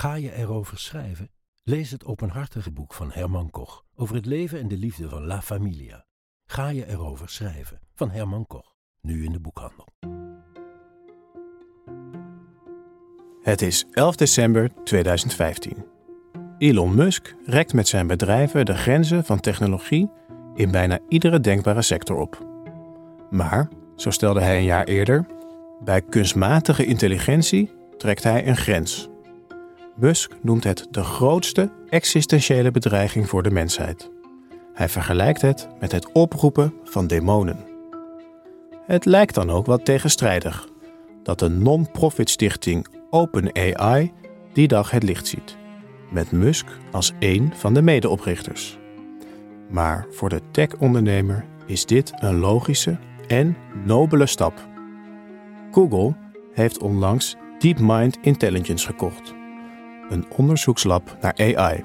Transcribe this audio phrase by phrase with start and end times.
[0.00, 1.30] Ga je erover schrijven?
[1.62, 5.42] Lees het openhartige boek van Herman Koch over het leven en de liefde van La
[5.42, 6.06] Familia.
[6.46, 9.86] Ga je erover schrijven van Herman Koch, nu in de boekhandel.
[13.42, 15.86] Het is 11 december 2015.
[16.58, 20.10] Elon Musk rekt met zijn bedrijven de grenzen van technologie
[20.54, 22.46] in bijna iedere denkbare sector op.
[23.30, 25.26] Maar, zo stelde hij een jaar eerder,
[25.84, 29.09] bij kunstmatige intelligentie trekt hij een grens.
[30.00, 34.10] Musk noemt het de grootste existentiële bedreiging voor de mensheid.
[34.74, 37.64] Hij vergelijkt het met het oproepen van demonen.
[38.86, 40.68] Het lijkt dan ook wat tegenstrijdig
[41.22, 44.12] dat de non-profit stichting OpenAI
[44.52, 45.56] die dag het licht ziet,
[46.10, 48.78] met Musk als één van de medeoprichters.
[49.68, 54.68] Maar voor de tech-ondernemer is dit een logische en nobele stap.
[55.70, 56.16] Google
[56.52, 59.34] heeft onlangs DeepMind Intelligence gekocht,
[60.10, 61.84] een onderzoekslab naar AI.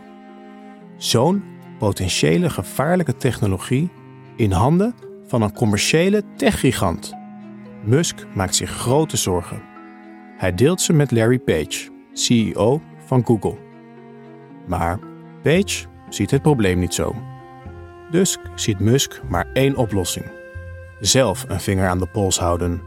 [0.97, 1.43] Zo'n
[1.79, 3.89] potentiële gevaarlijke technologie
[4.35, 4.95] in handen
[5.27, 7.13] van een commerciële techgigant.
[7.83, 9.61] Musk maakt zich grote zorgen.
[10.37, 13.57] Hij deelt ze met Larry Page, CEO van Google.
[14.67, 14.99] Maar
[15.43, 17.15] Page ziet het probleem niet zo.
[18.11, 20.25] Dus ziet Musk maar één oplossing:
[20.99, 22.81] zelf een vinger aan de pols houden.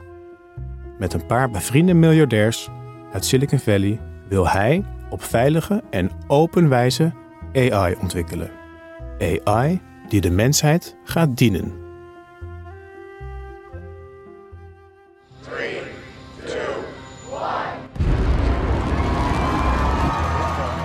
[0.98, 2.68] Met een paar bevriende miljardairs
[3.12, 7.12] uit Silicon Valley wil hij op veilige en open wijze
[7.54, 8.50] AI ontwikkelen.
[9.18, 11.86] AI die de mensheid gaat dienen.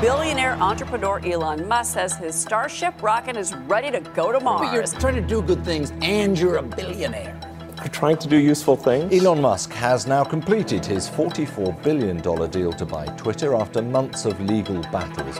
[0.03, 4.61] Billionaire entrepreneur Elon Musk says his Starship rocket is ready to go to Mars.
[4.61, 7.42] But you're trying to do good things and you're a billionaire.
[7.91, 9.19] Trying to do useful things?
[9.19, 14.39] Elon Musk has now completed his $44 billion deal to buy Twitter after months of
[14.39, 15.39] legal battles.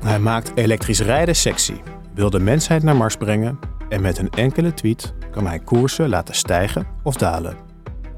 [0.00, 1.80] Hij maakt elektrisch rijden sexy,
[2.14, 6.34] wil de mensheid naar Mars brengen en met een enkele tweet kan hij koersen laten
[6.34, 7.56] stijgen of dalen.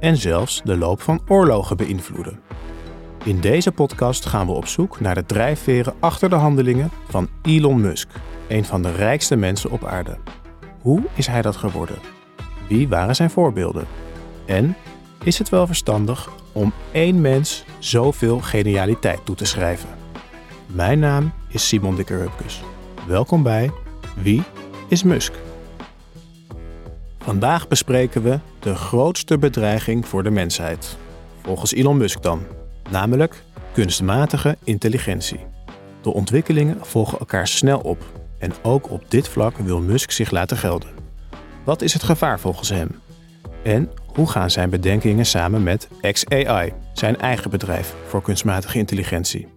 [0.00, 2.40] En zelfs de loop van oorlogen beïnvloeden.
[3.24, 7.80] In deze podcast gaan we op zoek naar de drijfveren achter de handelingen van Elon
[7.80, 8.08] Musk,
[8.48, 10.16] een van de rijkste mensen op aarde.
[10.80, 12.19] Hoe is hij dat geworden?
[12.70, 13.86] Wie waren zijn voorbeelden?
[14.46, 14.76] En
[15.24, 19.88] is het wel verstandig om één mens zoveel genialiteit toe te schrijven?
[20.66, 22.62] Mijn naam is Simon Dikker-Hupkes.
[23.06, 23.70] Welkom bij
[24.22, 24.42] Wie
[24.88, 25.32] is Musk?
[27.18, 30.96] Vandaag bespreken we de grootste bedreiging voor de mensheid.
[31.42, 32.42] Volgens Elon Musk dan,
[32.90, 33.42] namelijk
[33.72, 35.40] kunstmatige intelligentie.
[36.02, 38.04] De ontwikkelingen volgen elkaar snel op
[38.38, 40.99] en ook op dit vlak wil Musk zich laten gelden.
[41.70, 43.00] Wat is het gevaar volgens hem?
[43.62, 49.48] En hoe gaan zijn bedenkingen samen met XAI, zijn eigen bedrijf voor kunstmatige intelligentie?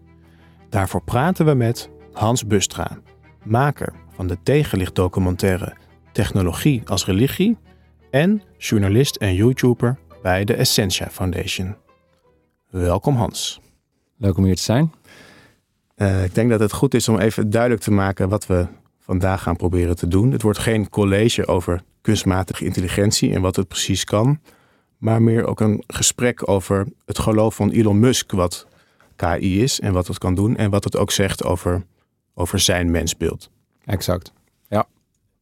[0.70, 2.98] Daarvoor praten we met Hans Bustra,
[3.44, 5.74] maker van de tegenlichtdocumentaire
[6.12, 7.58] Technologie als religie
[8.12, 11.76] en journalist en YouTuber bij de Essentia Foundation.
[12.70, 13.60] Welkom Hans.
[14.18, 14.94] Leuk om hier te zijn.
[15.96, 18.68] Uh, ik denk dat het goed is om even duidelijk te maken wat we
[19.00, 20.32] vandaag gaan proberen te doen.
[20.32, 24.40] Het wordt geen college over kunstmatige intelligentie en wat het precies kan,
[24.98, 28.68] maar meer ook een gesprek over het geloof van Elon Musk, wat
[29.16, 31.86] KI is en wat het kan doen en wat het ook zegt over,
[32.34, 33.50] over zijn mensbeeld.
[33.86, 34.34] Exact.
[34.68, 34.88] Ja.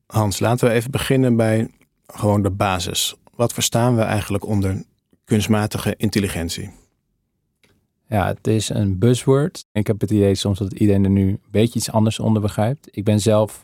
[0.06, 1.70] Hans, laten we even beginnen bij
[2.08, 3.16] gewoon de basis.
[3.36, 4.84] Wat verstaan we eigenlijk onder
[5.26, 6.72] kunstmatige intelligentie?
[8.08, 9.66] Ja, het is een buzzword.
[9.72, 12.88] Ik heb het idee soms dat iedereen er nu een beetje iets anders onder begrijpt.
[12.92, 13.64] Ik ben zelf,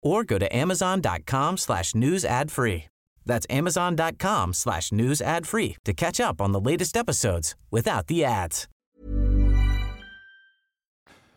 [0.00, 2.84] or go to amazon.com slash news ad free.
[3.28, 8.66] That's amazon.com slash news to catch up on the latest episodes without the ads.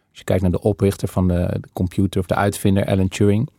[0.10, 3.50] Als je kijkt naar de oprichter van de, computer of de uitvinder, Alan Turing,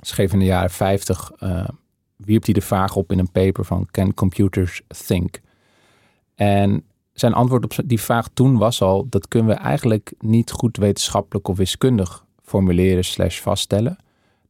[0.00, 1.68] schreef in de jaren 50 uh,
[2.16, 5.40] wierp hij de vraag op in een paper van Can Computers Think?
[6.34, 10.76] En zijn antwoord op die vraag toen was al, dat kunnen we eigenlijk niet goed
[10.76, 13.96] wetenschappelijk of wiskundig formuleren slash vaststellen.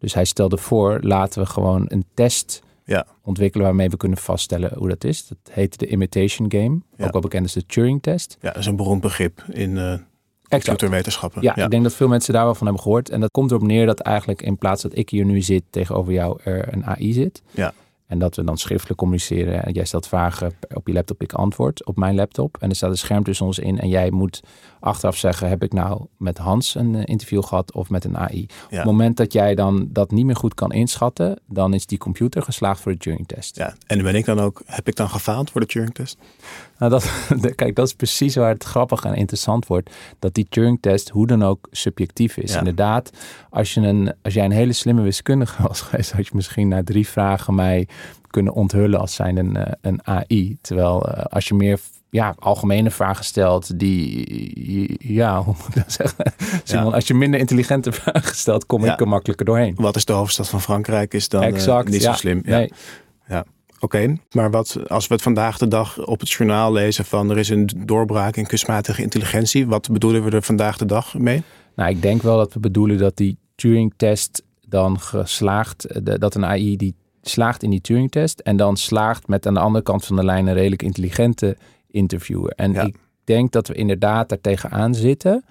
[0.03, 3.07] Dus hij stelde voor, laten we gewoon een test ja.
[3.23, 5.27] ontwikkelen waarmee we kunnen vaststellen hoe dat is.
[5.29, 7.05] Dat heette de imitation game, Ja.
[7.07, 8.37] ook wel bekend als de Turing test.
[8.41, 9.95] Ja, dat is een beroemd begrip in eh
[10.49, 11.43] computerwetenschappen.
[11.43, 13.11] Ja, ik denk dat veel mensen daar wel van hebben gehoord.
[13.11, 16.13] En dat komt erop neer dat eigenlijk in plaats dat ik hier nu zit tegenover
[16.13, 17.43] jou er een AI zit.
[17.51, 17.73] Ja.
[18.07, 19.65] En dat we dan schriftelijk communiceren.
[19.65, 22.57] En jij stelt vragen op je laptop, ik antwoord op mijn laptop.
[22.61, 23.79] En er staat een scherm tussen ons in.
[23.79, 24.43] En jij moet
[24.83, 28.47] achteraf zeggen, heb ik nou met Hans een eh, interview gehad of met een AI?
[28.65, 31.99] Op het moment dat jij dan dat niet meer goed kan inschatten, dan is die
[31.99, 33.57] computer geslaagd voor de Turing-test.
[33.57, 36.19] Ja, en ben ik dan ook, heb ik dan gefaald voor de Turing-test?
[36.79, 37.11] Nou, dat,
[37.55, 39.91] kijk, dat is precies waar het grappig en interessant wordt.
[40.19, 42.53] Dat die Turing-test hoe dan ook subjectief is.
[42.53, 42.59] Ja.
[42.59, 43.11] Inderdaad,
[43.51, 46.83] als, je een, als jij een hele slimme wiskundige was geweest, had je misschien na
[46.85, 47.89] drie vragen mij
[48.31, 50.59] kunnen onthullen als zijn een, eh, een AI.
[50.61, 51.81] Terwijl eh, als je meer
[52.13, 56.33] ja, algemene vragen stelt, die, ja, hoe moet ik dat zeggen?
[56.65, 58.93] Simon, als je minder intelligente vragen stelt, kom Ja.
[58.93, 59.75] ik er makkelijker doorheen.
[59.77, 61.15] Wat is de hoofdstad van Frankrijk?
[61.15, 62.13] Is dan eh, Exact, niet ja.
[62.13, 62.43] zo slim.
[62.45, 62.57] Ja.
[62.57, 62.73] Nee.
[63.29, 63.45] Ja.
[63.81, 67.39] Oké, maar wat als we het vandaag de dag op het journaal lezen van er
[67.39, 71.43] is een doorbraak in kunstmatige intelligentie, wat bedoelen we er vandaag de dag mee?
[71.77, 75.87] Nou, ik denk wel dat we bedoelen dat die Turing-test dan geslaagd,
[76.21, 79.85] dat een AI die slaagt in die Turing-test en dan slaagt met aan de andere
[79.85, 81.57] kant van de lijn een redelijk intelligente
[81.93, 82.53] interviewer.
[82.57, 85.45] En ik denk dat we inderdaad daar tegenaan zitten.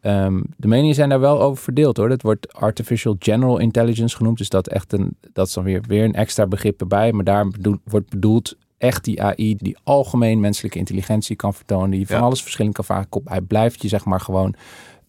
[0.00, 2.08] Ehm, de meningen zijn daar wel over verdeeld hoor.
[2.08, 4.38] Dat wordt artificial general intelligence genoemd.
[4.38, 7.12] Dus dat echt een, dat is dan weer, weer een extra begrip erbij.
[7.12, 11.90] Maar daar bedoel- wordt bedoeld echt die AI die algemeen menselijke intelligentie kan vertonen.
[11.90, 12.22] Die van Ja.
[12.22, 13.08] alles verschillend kan vragen.
[13.24, 14.54] Hij blijft je zeg maar gewoon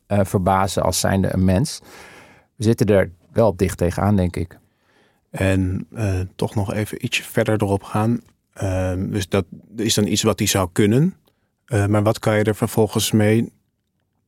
[0.08, 1.80] eh, verbazen als zijnde een mens.
[2.56, 4.60] We zitten er wel dicht tegenaan denk ik.
[5.30, 8.20] En eh, toch nog even ietsje verder erop gaan.
[8.58, 9.46] Ehm, dus dat
[9.76, 11.14] is dan iets wat hij zou kunnen.
[11.66, 13.52] Eh, maar wat kan je er vervolgens mee,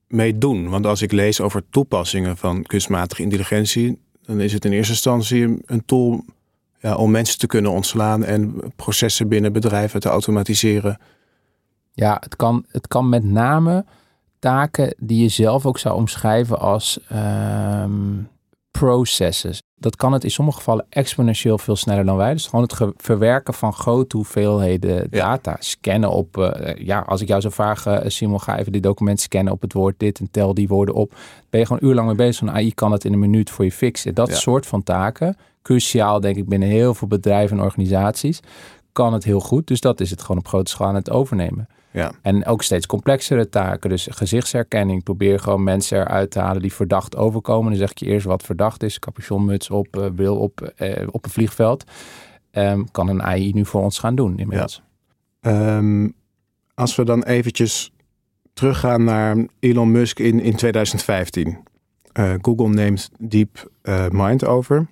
[0.07, 0.69] mee doen?
[0.69, 5.57] Want als ik lees over toepassingen van kunstmatige intelligentie, dan is het in eerste instantie
[5.65, 6.23] een- tool
[6.79, 10.99] ja, om mensen te kunnen ontslaan en processen binnen bedrijven te automatiseren.
[11.93, 13.85] Ja, het kan, het kan met name
[14.39, 18.17] taken die je zelf ook zou omschrijven als ehm,
[18.71, 19.61] processes.
[19.75, 22.33] Dat kan het in sommige gevallen exponentieel veel sneller dan wij.
[22.33, 25.55] Dus gewoon het verwerken van grote hoeveelheden data.
[25.59, 29.19] Scannen op, eh, ja, als ik jou zou vragen, eh, Simon, ga even dit document
[29.19, 31.15] scannen op het woord dit en tel die woorden op.
[31.49, 32.35] Ben je gewoon uurlang mee bezig.
[32.35, 34.13] Zo'n AI kan het in een minuut voor je fixen.
[34.15, 34.35] Dat Ja.
[34.35, 38.39] soort van taken, cruciaal denk ik binnen heel veel bedrijven en organisaties,
[38.91, 39.67] kan het heel goed.
[39.67, 41.67] Dus dat is het gewoon op grote schaal aan het overnemen.
[41.91, 42.11] Ja.
[42.21, 43.89] En ook steeds complexere taken.
[43.89, 45.03] Dus gezichtsherkenning.
[45.03, 47.69] Probeer gewoon mensen eruit te halen die verdacht overkomen.
[47.69, 48.99] Dan zeg ik je eerst wat verdacht is.
[48.99, 51.83] Capuchonmuts op, eh, bril op, eh, op een vliegveld.
[52.51, 54.81] Ehm, kan een AI nu voor ons gaan doen inmiddels.
[55.41, 56.09] Ehm,
[56.73, 57.91] als we dan eventjes
[58.53, 61.57] teruggaan naar Elon Musk in, in 2015.
[62.11, 63.71] Eh, Google neemt Deep
[64.11, 64.87] Mind over.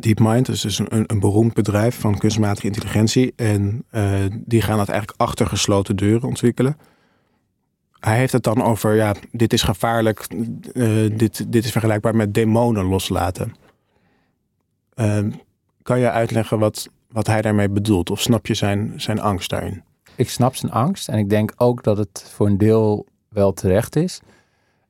[0.00, 3.32] DeepMind is dus een, een beroemd bedrijf van kunstmatige intelligentie.
[3.36, 6.76] En eh, die gaan het eigenlijk achter gesloten deuren ontwikkelen.
[8.00, 10.26] Hij heeft het dan over, ja, dit is gevaarlijk.
[10.72, 13.54] eh, dit, dit is vergelijkbaar met demonen loslaten.
[14.94, 15.30] Ehm,
[15.82, 18.10] kan je uitleggen wat, wat hij daarmee bedoelt?
[18.10, 19.82] Of snap je zijn, zijn angst daarin?
[20.14, 21.08] Ik snap zijn angst.
[21.08, 24.20] En ik denk ook dat het voor een deel wel terecht is.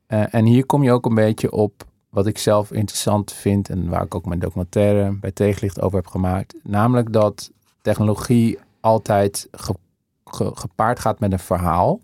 [0.07, 1.85] Eh, en hier kom je ook een beetje op
[2.17, 3.69] wat ik zelf interessant vind.
[3.69, 6.55] En waar ik ook mijn documentaire bij Tegenlicht over heb gemaakt.
[6.63, 7.51] Namelijk dat
[7.83, 9.77] technologie altijd ge-
[10.25, 12.01] ge- gepaard gaat met een verhaal.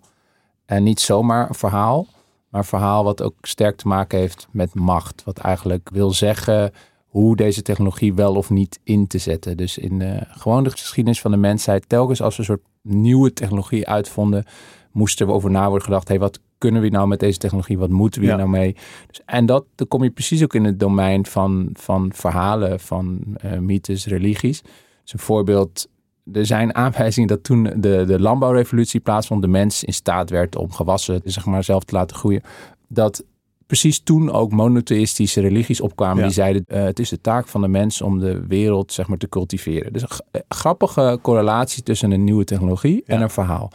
[0.64, 2.06] En niet zomaar een verhaal,
[2.48, 5.24] maar een verhaal wat ook sterk te maken heeft met macht.
[5.24, 6.72] Wat eigenlijk wil zeggen
[7.06, 9.56] hoe deze technologie wel of niet in te zetten.
[9.56, 14.44] Dus in de geschiedenis van de mensheid, telkens als we een soort nieuwe technologie uitvonden,
[14.90, 16.08] moesten we over na worden gedacht.
[16.08, 17.78] Hey, wat kunnen we nou met deze technologie?
[17.78, 18.42] Wat moeten we hier Ja.
[18.42, 18.72] nou mee?
[19.06, 23.20] Dus, en dat, dan kom je precies ook in het domein van, van verhalen, van
[23.36, 24.62] eh, mythes, religies.
[25.02, 25.88] Dus een voorbeeld
[26.32, 30.72] er zijn aanwijzingen dat toen de, de landbouwrevolutie plaatsvond, de mens in staat werd om
[30.72, 32.42] gewassen zeg maar, zelf te laten groeien.
[32.88, 33.24] Dat
[33.66, 36.24] precies toen ook monotheïstische religies opkwamen Ja.
[36.24, 39.18] die zeiden eh, het is de taak van de mens om de wereld zeg maar,
[39.18, 39.92] te cultiveren.
[39.92, 43.70] Dus een eh, grappige correlatie tussen een nieuwe technologie en een verhaal.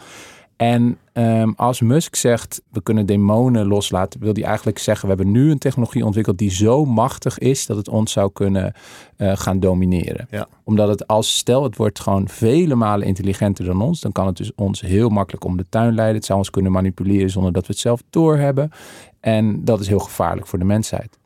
[0.58, 5.32] En ehm, als Musk zegt, we kunnen demonen loslaten, wil hij eigenlijk zeggen, we hebben
[5.32, 8.72] nu een technologie ontwikkeld die zo machtig is dat het ons zou kunnen
[9.16, 10.26] eh, gaan domineren.
[10.30, 10.48] Ja.
[10.64, 14.36] Omdat het als, stel het wordt gewoon vele malen intelligenter dan ons, dan kan het
[14.36, 16.16] dus ons heel makkelijk om de tuin leiden.
[16.16, 18.70] Het zou ons kunnen manipuleren zonder dat we het zelf doorhebben.
[19.20, 21.18] En dat is heel gevaarlijk voor de mensheid.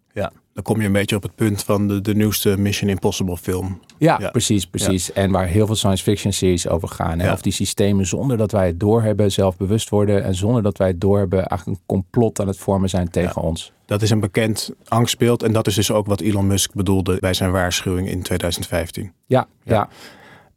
[0.54, 3.80] Dan kom je een beetje op het punt van de, de nieuwste Mission Impossible film.
[3.98, 5.12] Ja, precies, precies.
[5.12, 7.18] En waar heel veel science fiction series over gaan.
[7.18, 7.32] Hè?
[7.32, 10.24] Of die systemen zonder dat wij het doorhebben zelf bewust worden.
[10.24, 13.72] En zonder dat wij het doorhebben eigenlijk een complot aan het vormen zijn tegen ons.
[13.86, 15.42] Dat is een bekend angstbeeld.
[15.42, 19.12] En dat is dus ook wat Elon Musk bedoelde bij zijn waarschuwing in 2015.
[19.26, 19.88] Ja, ja.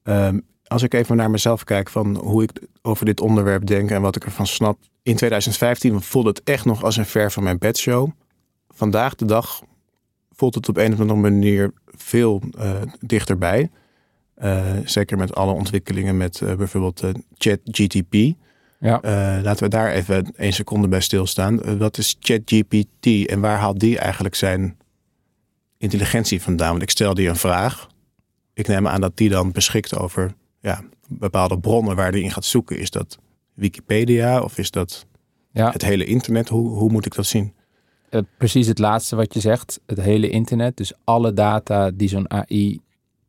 [0.04, 4.02] Ehm, als ik even naar mezelf kijk van hoe ik over dit onderwerp denk en
[4.02, 4.78] wat ik ervan snap.
[5.04, 8.10] In 2015 voelde het echt nog als een ver van mijn bedshow.
[8.70, 9.62] Vandaag de dag
[10.36, 13.70] voelt het op een of andere manier veel uh, dichterbij.
[14.38, 17.04] Uh, zeker met alle ontwikkelingen met uh, bijvoorbeeld
[17.38, 18.34] ChatGTP.
[18.80, 19.00] Ja.
[19.44, 21.78] laten we daar even één seconde bij stilstaan.
[21.78, 24.78] wat is ChatGPT en waar haalt die eigenlijk zijn
[25.78, 26.70] intelligentie vandaan?
[26.70, 27.88] Want ik stel die een vraag.
[28.54, 32.46] Ik neem aan dat die dan beschikt over ja, bepaalde bronnen waar die in gaat
[32.46, 32.80] zoeken.
[32.80, 33.18] Is dat
[33.54, 35.06] Wikipedia of is dat
[35.52, 35.72] ja.
[35.72, 36.50] het hele internet?
[36.50, 37.54] Hoe, hoe moet ik dat zien?
[38.16, 39.80] Uh, precies het laatste wat je zegt.
[39.86, 40.78] Het hele internet.
[40.78, 42.80] Dus alle data die zo'n AI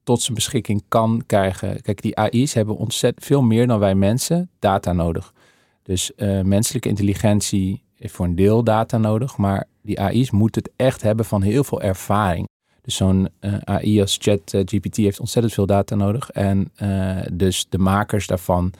[0.02, 1.82] tot zijn beschikking kan krijgen.
[1.82, 5.32] Kijk, die AI's hebben ontzettend veel meer dan wij mensen data nodig.
[5.82, 9.36] Dus uh, menselijke intelligentie heeft voor een deel data nodig.
[9.36, 12.48] Maar die AI's moeten het echt hebben van heel veel ervaring.
[12.82, 16.30] Dus zo'n uh, AI als ChatGPT heeft ontzettend veel data nodig.
[16.30, 16.72] En
[17.32, 18.72] dus de makers daarvan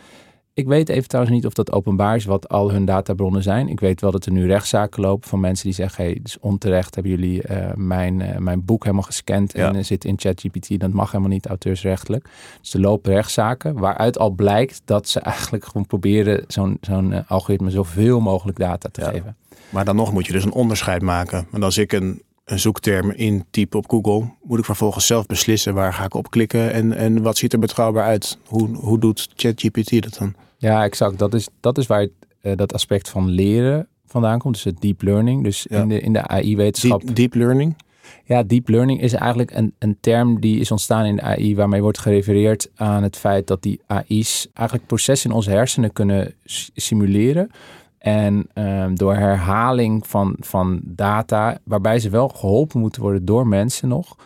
[0.57, 3.69] ik weet even trouwens niet of dat openbaar is wat al hun databronnen zijn.
[3.69, 6.39] Ik weet wel dat er nu rechtszaken lopen van mensen die zeggen: hey, het is
[6.41, 9.83] onterecht, hebben jullie uh, mijn, uh, mijn boek helemaal gescand en ja.
[9.83, 10.81] zit in ChatGPT.
[10.81, 12.29] Dat mag helemaal niet auteursrechtelijk.
[12.61, 17.19] Dus er lopen rechtszaken waaruit al blijkt dat ze eigenlijk gewoon proberen zo'n zo'n uh,
[17.27, 19.11] algoritme zoveel mogelijk data te ja.
[19.11, 19.37] geven.
[19.71, 21.47] Maar dan nog moet je dus een onderscheid maken.
[21.51, 25.93] Want als ik een, een zoekterm intyp op Google, moet ik vervolgens zelf beslissen waar
[25.93, 28.39] ga ik op klikken en, en wat ziet er betrouwbaar uit.
[28.47, 30.35] Hoe, hoe doet ChatGPT dat dan?
[30.59, 31.19] Ja, exact.
[31.19, 32.11] Dat is, dat is waar het,
[32.43, 34.55] uh, dat aspect van leren vandaan komt.
[34.55, 35.45] Dus het deep learning.
[35.45, 35.81] Dus Ja.
[35.81, 37.01] in de, in de AI-wetenschap.
[37.07, 37.77] Deep, deep learning?
[38.25, 41.83] Ja, deep learning is eigenlijk een, een term die is ontstaan in de AI, waarmee
[41.83, 46.35] wordt gerefereerd aan het feit dat die AI's eigenlijk processen in onze hersenen kunnen
[46.75, 47.51] simuleren.
[47.99, 53.89] En ehm, door herhaling van, van data, waarbij ze wel geholpen moeten worden door mensen
[53.89, 54.17] nog,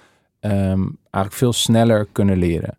[0.40, 2.76] ehm, eigenlijk veel sneller kunnen leren.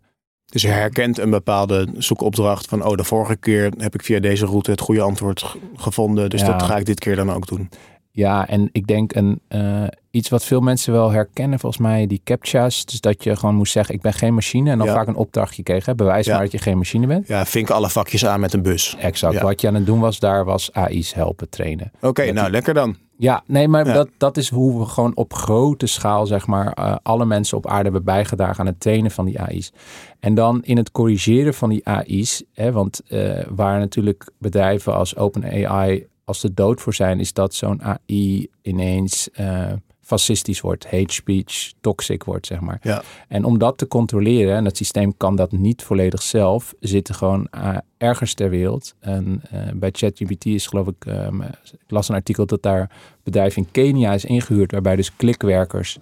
[0.52, 4.46] Dus je herkent een bepaalde zoekopdracht van, oh, de vorige keer heb ik via deze
[4.46, 6.30] route het goede antwoord gevonden.
[6.30, 6.46] Dus Ja.
[6.46, 7.68] dat ga ik dit keer dan ook doen.
[8.14, 12.20] Ja, en ik denk een, eh, iets wat veel mensen wel herkennen, volgens mij, die
[12.24, 12.84] captcha's.
[12.84, 14.70] Dus dat je gewoon moest zeggen, ik ben geen machine.
[14.70, 14.92] En dan Ja.
[14.92, 15.86] vaak een opdrachtje kreeg.
[15.86, 15.94] Hè?
[15.94, 16.32] Bewijs Ja.
[16.32, 17.26] maar dat je geen machine bent.
[17.28, 18.96] Ja, vink alle vakjes aan met een bus.
[18.98, 19.34] Exact.
[19.34, 19.42] Ja.
[19.42, 21.90] Wat je aan het doen was, daar was AI's helpen trainen.
[22.00, 22.96] Oké, nou lekker dan.
[23.16, 23.84] Ja, nee, maar.
[23.84, 27.66] Dat, dat is hoe we gewoon op grote schaal, zeg maar, eh, alle mensen op
[27.66, 29.72] aarde hebben bijgedragen aan het trainen van die AI's.
[30.20, 35.16] En dan in het corrigeren van die AI's, hè, want eh, waar natuurlijk bedrijven als
[35.16, 41.12] OpenAI als de dood voor zijn, is dat zo'n AI ineens eh, fascistisch wordt, hate
[41.12, 42.78] speech, toxic wordt, zeg maar.
[42.82, 43.02] Ja.
[43.28, 47.46] En om dat te controleren, en het systeem kan dat niet volledig zelf, zitten gewoon
[47.50, 48.94] eh, ergens ter wereld.
[49.00, 52.88] En eh, bij ChatGPT is geloof ik, ehm, ik las een artikel dat daar een
[53.22, 55.98] bedrijf in Kenia is ingehuurd, waarbij dus klikwerkers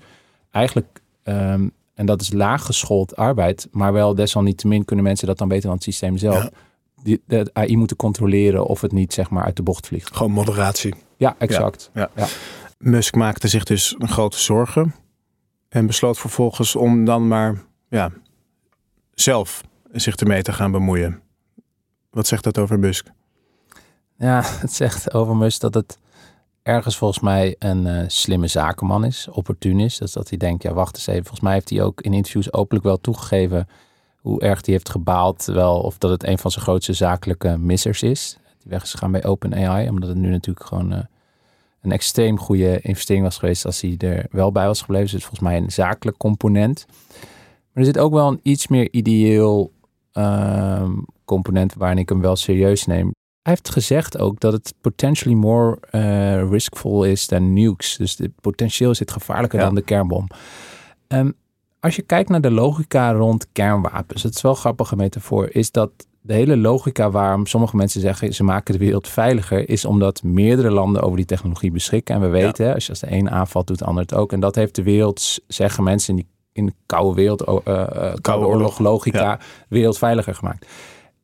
[0.50, 5.64] eigenlijk, ehm, en dat is laaggeschoold arbeid, maar wel desalniettemin kunnen mensen dat dan weten
[5.64, 6.42] van het systeem zelf.
[6.42, 6.50] Ja.
[7.02, 10.16] Die, de AI moeten controleren of het niet zeg maar uit de bocht vliegt.
[10.16, 10.94] Gewoon moderatie.
[11.16, 11.90] Ja, exact.
[11.94, 12.10] Ja.
[12.16, 12.26] Ja.
[12.78, 14.94] Musk maakte zich dus een grote zorgen.
[15.68, 18.12] En besloot vervolgens om dan maar ja,
[19.14, 21.20] zelf zich ermee te gaan bemoeien.
[22.10, 23.06] Wat zegt dat over Musk?
[24.16, 25.98] Ja, het zegt over Musk dat het
[26.62, 29.98] ergens volgens mij een eh, slimme zakenman is, opportunist.
[29.98, 31.22] Dus dat hij denkt, ja wacht eens even.
[31.22, 33.68] Volgens mij heeft hij ook in interviews openlijk wel toegegeven
[34.20, 35.44] hoe erg hij heeft gebaald.
[35.44, 38.38] Wel, of dat het een van zijn grootste zakelijke missers is.
[38.58, 40.98] Die weg is gegaan bij OpenAI, omdat het nu natuurlijk gewoon eh,
[41.82, 45.10] een extreem goede investering was geweest als hij er wel bij was gebleven.
[45.10, 46.86] Dus volgens mij een zakelijk component.
[47.18, 49.72] Maar er zit ook wel een iets meer ideeel
[50.12, 50.92] ehm,
[51.24, 53.12] component waarin ik hem wel serieus neem.
[53.42, 57.96] Hij heeft gezegd ook dat het potentially more eh, riskful is dan nukes.
[57.96, 59.64] Dus het potentieel zit gevaarlijker Ja.
[59.64, 60.26] dan de kernbom.
[61.06, 61.30] Ehm,
[61.80, 65.70] als je kijkt naar de logica rond kernwapens, het is wel een grappige metafoor, is
[65.70, 65.90] dat
[66.22, 70.70] de hele logica waarom sommige mensen zeggen ze maken de wereld veiliger, is omdat meerdere
[70.70, 72.14] landen over die technologie beschikken.
[72.14, 74.32] En we weten, als je als de een aanvalt, doet de ander het ook.
[74.32, 78.14] En dat heeft de wereld, zeggen mensen in, die, in de koude wereld, eh, eh,
[78.20, 79.38] koude oorlog logica, Ja.
[79.68, 80.66] wereld veiliger gemaakt.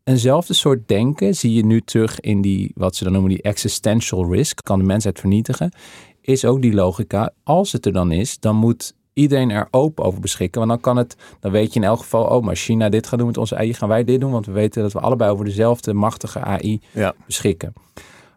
[0.04, 4.32] Eenzelfde soort denken zie je nu terug in die, wat ze dan noemen, die existential
[4.32, 5.72] risk, kan de mensheid vernietigen,
[6.20, 7.30] is ook die logica.
[7.42, 10.58] Als het er dan is, dan moet iedereen er open over beschikken.
[10.61, 13.18] Want dan kan het, dan weet je in elk geval, oh, maar China dit gaat
[13.18, 15.44] doen met onze AI, gaan wij dit doen, want we weten dat we allebei over
[15.44, 17.14] dezelfde machtige AI Ja.
[17.26, 17.73] beschikken.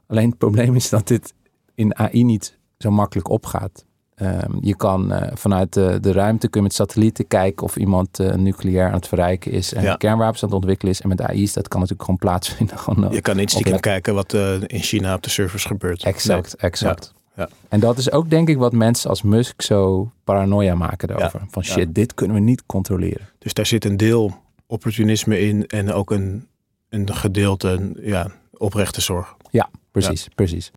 [0.08, 1.34] Alleen het probleem is dat dit
[1.76, 3.86] in AI niet zo makkelijk opgaat.
[4.16, 8.20] Ehm, je kan eh, vanuit de, de ruimte kun je met satellieten kijken of iemand
[8.20, 9.96] uh, nucleair aan het verrijken is en Ja.
[9.96, 11.02] kernwapens aan het ontwikkelen is.
[11.02, 12.78] En met AI's, dat kan natuurlijk gewoon plaatsvinden.
[12.84, 16.04] Gewoon, eh, Je kan niet stiekem kijken wat eh, in China op de servers gebeurt.
[16.04, 16.70] Exact, Nee.
[16.72, 17.12] exact.
[17.14, 17.19] Ja.
[17.40, 17.50] Ja.
[17.70, 21.42] En dat is ook denk ik wat mensen als Musk zo paranoia maken daarover.
[21.50, 21.72] Van Ja.
[21.72, 23.30] shit, dit kunnen we niet controleren.
[23.38, 26.48] Dus daar zit een deel opportunisme in en ook een,
[26.90, 29.36] een gedeelte ja, oprechte zorg.
[29.52, 30.72] Ja, precies, precies.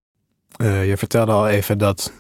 [0.56, 2.12] Eh, je vertelde al even dat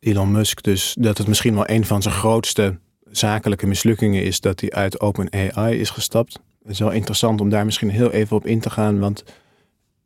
[0.00, 2.78] Elon Musk dus dat het misschien wel een van zijn grootste
[3.10, 6.40] zakelijke mislukkingen is dat hij uit OpenAI is gestapt.
[6.62, 9.24] Het is wel interessant om daar misschien heel even op in te gaan, want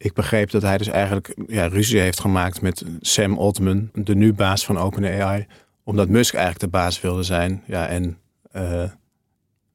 [0.02, 4.32] ik begreep dat hij dus eigenlijk ja, ruzie heeft gemaakt met Sam Altman, de nu
[4.32, 5.46] baas van OpenAI,
[5.84, 7.62] omdat Musk eigenlijk de baas wilde zijn.
[7.66, 8.18] Ja, en
[8.52, 8.82] eh,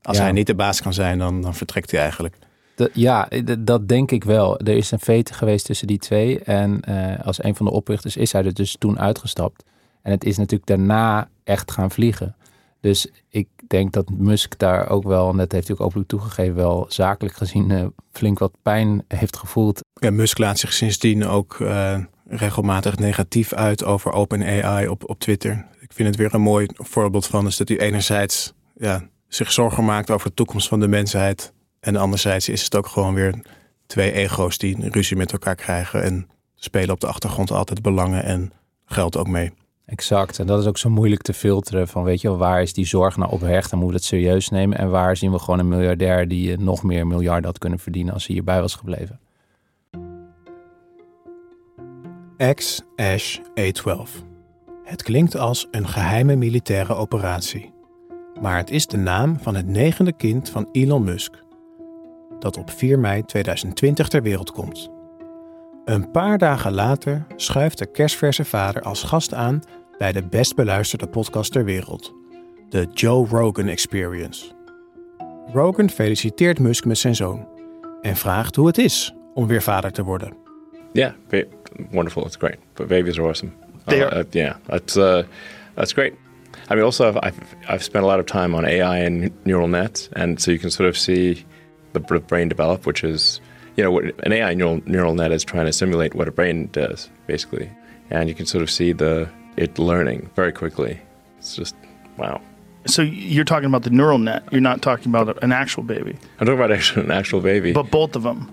[0.01, 0.23] als Ja.
[0.23, 2.35] hij niet de baas kan zijn, dan, dan vertrekt hij eigenlijk.
[2.75, 3.27] De- ja,
[3.59, 4.59] dat denk ik wel.
[4.59, 6.39] Er is een vete geweest tussen die twee.
[6.39, 9.63] En eh, als een van de oprichters is hij er dus toen uitgestapt.
[10.01, 12.35] En het is natuurlijk daarna echt gaan vliegen.
[12.81, 16.55] Dus ik denk dat Musk daar ook wel, en dat heeft hij ook openlijk toegegeven,
[16.55, 19.81] wel zakelijk gezien eh, flink wat pijn heeft gevoeld.
[19.93, 25.65] Ja, Musk laat zich sindsdien ook eh, regelmatig negatief uit over OpenAI op, op Twitter.
[25.79, 29.85] Ik vind het weer een mooi voorbeeld van is dat hij enerzijds ja, zich zorgen
[29.85, 31.53] maakt over de toekomst van de mensheid.
[31.79, 33.41] En anderzijds is het ook gewoon weer
[33.85, 36.03] twee ego's die ruzie met elkaar krijgen.
[36.03, 38.51] En spelen op de achtergrond altijd belangen en
[38.85, 39.51] geld ook mee.
[39.87, 40.39] Exact.
[40.39, 43.17] En dat is ook zo moeilijk te filteren van, weet je waar is die zorg
[43.17, 44.77] nou oprecht en moeten we het serieus nemen?
[44.77, 48.13] En waar zien we gewoon een miljardair die eh, nog meer miljarden had kunnen verdienen
[48.13, 49.19] als hij hierbij was gebleven?
[52.53, 54.25] X-Ash A12.
[54.83, 57.73] Het klinkt als een geheime militaire operatie.
[58.41, 61.33] Maar het is de naam van het negende kind van Elon Musk,
[62.39, 64.89] dat op 4 mei 2020 ter wereld komt.
[65.85, 69.61] Een paar dagen later schuift de kerstverse vader als gast aan
[69.97, 72.13] bij de best beluisterde podcast ter wereld,
[72.69, 74.45] de Joe Rogan Experience.
[75.53, 77.47] Rogan feliciteert Musk met zijn zoon
[78.01, 80.33] en vraagt hoe het is om weer vader te worden.
[80.93, 81.43] Yeah, ba-
[81.91, 82.25] wonderful.
[82.25, 82.57] It's great.
[82.73, 83.51] But babies are awesome.
[83.85, 84.17] They Uh, are.
[84.19, 85.19] uh, yeah, that's uh,
[85.75, 86.13] that's great.
[86.71, 87.37] I mean, also I've,
[87.69, 90.71] I've spent a lot of time on AI and neural nets, and so you can
[90.71, 91.45] sort of see
[91.91, 93.41] the br- brain develop, which is
[93.75, 96.69] you know what an AI neural neural net is trying to simulate what a brain
[96.71, 97.69] does, basically,
[98.09, 99.27] and you can sort of see the
[99.57, 100.99] it learning very quickly.
[101.37, 101.75] It's just
[102.15, 102.39] wow.
[102.85, 104.43] So you're talking about the neural net.
[104.49, 107.71] You're not talking about an actual baby, I'm talking about actually an actual baby.
[107.71, 108.49] but both of them.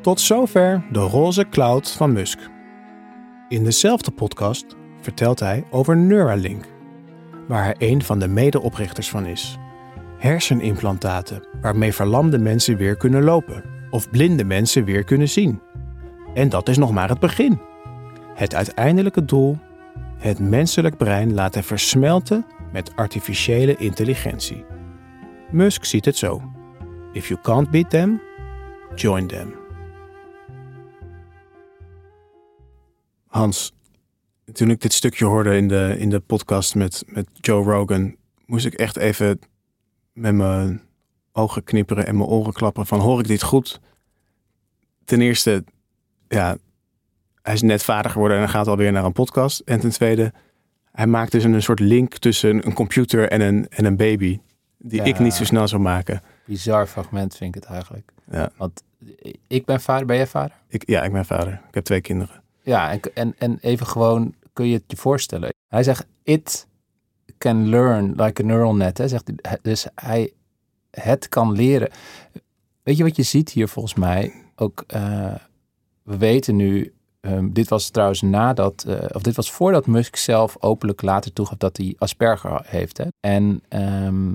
[0.00, 2.38] Tot zover de roze cloud van Musk.
[3.48, 6.64] In dezelfde podcast vertelt hij over Neuralink,
[7.48, 9.58] waar hij een van de medeoprichters van is.
[10.18, 15.60] Hersenimplantaten waarmee verlamde mensen weer kunnen lopen of blinde mensen weer kunnen zien.
[16.34, 17.60] En dat is nog maar het begin.
[18.34, 19.58] Het uiteindelijke doel:
[20.22, 24.64] het menselijk brein laten versmelten met artificiële intelligentie.
[25.50, 26.42] Musk ziet het zo:
[27.12, 28.20] If you can't beat them,
[28.94, 29.54] join them.
[33.26, 33.72] Hans,
[34.52, 38.66] toen ik dit stukje hoorde in de, in de podcast met, met Joe Rogan, moest
[38.66, 39.38] ik echt even
[40.12, 40.82] met mijn
[41.32, 43.80] ogen knipperen en mijn oren klappen van hoor ik dit goed?
[45.04, 45.64] Ten eerste,
[46.28, 46.56] ja,
[47.42, 49.60] hij is net vader geworden en gaat alweer naar een podcast.
[49.60, 50.32] En ten tweede,
[50.92, 54.40] hij maakt dus een soort link tussen een computer en een, en een baby,
[54.78, 55.04] die Ja.
[55.04, 56.22] ik niet zo snel zou maken.
[56.46, 58.12] Bizar fragment vind ik het eigenlijk.
[58.30, 58.50] Ja.
[58.56, 58.82] Want
[59.46, 60.56] ik ben vader, ben jij vader?
[60.68, 61.52] Ik, ja, ik ben vader.
[61.68, 62.42] Ik heb twee kinderen.
[62.62, 65.54] Ja, en, en, en even gewoon, kun je het je voorstellen?
[65.68, 66.66] Hij zegt, it
[67.38, 68.98] can learn like a neural net.
[68.98, 69.08] Hè?
[69.08, 69.30] Zegt,
[69.62, 70.32] dus hij,
[70.90, 71.90] het kan leren.
[72.82, 74.32] Weet je wat je ziet hier volgens mij?
[74.56, 75.34] Ook, eh,
[76.02, 80.56] we weten nu, ehm, dit was trouwens nadat, eh, of dit was voordat Musk zelf
[80.60, 82.98] openlijk later toegaf dat hij Asperger heeft.
[82.98, 83.04] Hè?
[83.20, 84.30] En ehm,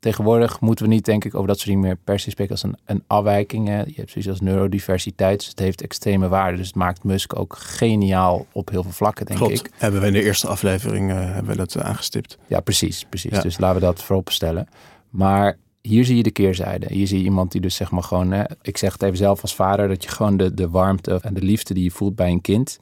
[0.00, 2.62] tegenwoordig moeten we niet, denk ik, over dat soort dingen meer per se spreken als
[2.62, 3.68] een, een afwijking.
[3.68, 3.78] Hè.
[3.78, 6.56] Je hebt zoiets als neurodiversiteit, dus het heeft extreme waarde.
[6.56, 9.58] Dus het maakt Musk ook geniaal op heel veel vlakken, denk Klopt.
[9.58, 9.70] ik.
[9.74, 12.38] Hebben we in de eerste aflevering eh, hebben we dat eh, aangestipt.
[12.46, 13.32] Ja, precies, precies.
[13.32, 13.40] Ja.
[13.40, 14.68] Dus laten we dat voorop stellen.
[15.10, 16.86] Maar hier zie je de keerzijde.
[16.94, 19.42] Hier zie je iemand die dus zeg maar gewoon, hè, ik zeg het even zelf
[19.42, 22.30] als vader, dat je gewoon de, de warmte en de liefde die je voelt bij
[22.30, 22.78] een kind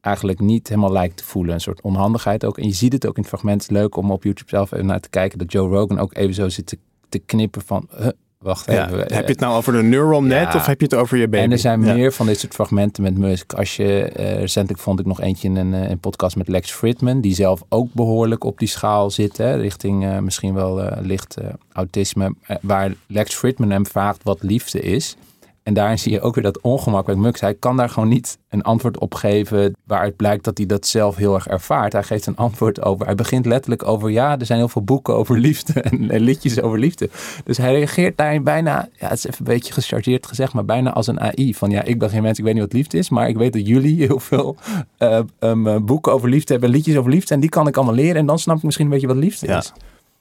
[0.00, 1.54] eigenlijk niet helemaal lijkt te voelen.
[1.54, 2.58] Een soort onhandigheid ook.
[2.58, 3.70] En je ziet het ook in het fragment.
[3.70, 5.38] Leuk om op YouTube zelf even naar te kijken.
[5.38, 6.78] Dat Joe Rogan ook even zo zit te,
[7.08, 7.88] te knippen van...
[8.44, 8.98] wacht Ja, even.
[8.98, 10.58] heb je het nou over de neural net Ja.
[10.58, 11.44] of heb je het over je baby?
[11.44, 11.94] En er zijn Ja.
[11.94, 13.52] meer van dit soort fragmenten met Musk.
[13.52, 16.70] Als je, eh, recentelijk vond ik nog eentje in een, eh, een podcast met Lex
[16.72, 20.98] Fridman, die zelf ook behoorlijk op die schaal zit, hè, richting eh, misschien wel eh,
[21.02, 25.16] licht eh, autisme, eh, waar Lex Fridman hem vraagt wat liefde is.
[25.64, 27.40] En daarin zie je ook weer dat ongemak bij Mux.
[27.40, 31.16] Hij kan daar gewoon niet een antwoord op geven waaruit blijkt dat hij dat zelf
[31.16, 31.92] heel erg ervaart.
[31.92, 33.06] Hij geeft een antwoord over.
[33.06, 36.60] Hij begint letterlijk over ja, er zijn heel veel boeken over liefde en, en liedjes
[36.60, 37.10] over liefde.
[37.44, 40.92] Dus hij reageert daarin bijna, ja, het is even een beetje gechargeerd gezegd, maar bijna
[40.92, 41.54] als een AI.
[41.54, 43.52] Van ja, ik ben geen mens, ik weet niet wat liefde is, maar ik weet
[43.52, 44.56] dat jullie heel veel
[44.98, 47.34] uh, um, boeken over liefde hebben, liedjes over liefde.
[47.34, 48.16] En die kan ik allemaal leren.
[48.16, 49.58] En dan snap ik misschien een beetje wat liefde Ja.
[49.58, 49.72] is.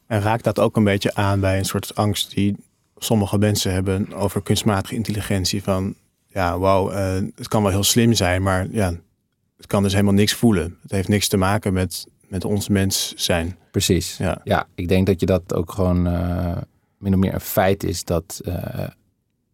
[0.07, 2.55] En raakt dat ook een beetje aan bij een soort angst die
[3.03, 5.63] sommige mensen hebben over kunstmatige intelligentie.
[5.63, 5.95] Van
[6.27, 8.93] ja, wauw, eh, het kan wel heel slim zijn, maar ja,
[9.57, 10.77] het kan dus helemaal niks voelen.
[10.81, 13.57] Het heeft niks te maken met, met ons mens zijn.
[13.71, 14.17] Precies.
[14.17, 14.41] Ja.
[14.43, 16.57] Ja, ik denk dat je dat ook gewoon eh,
[16.97, 18.87] min of meer een feit is dat eh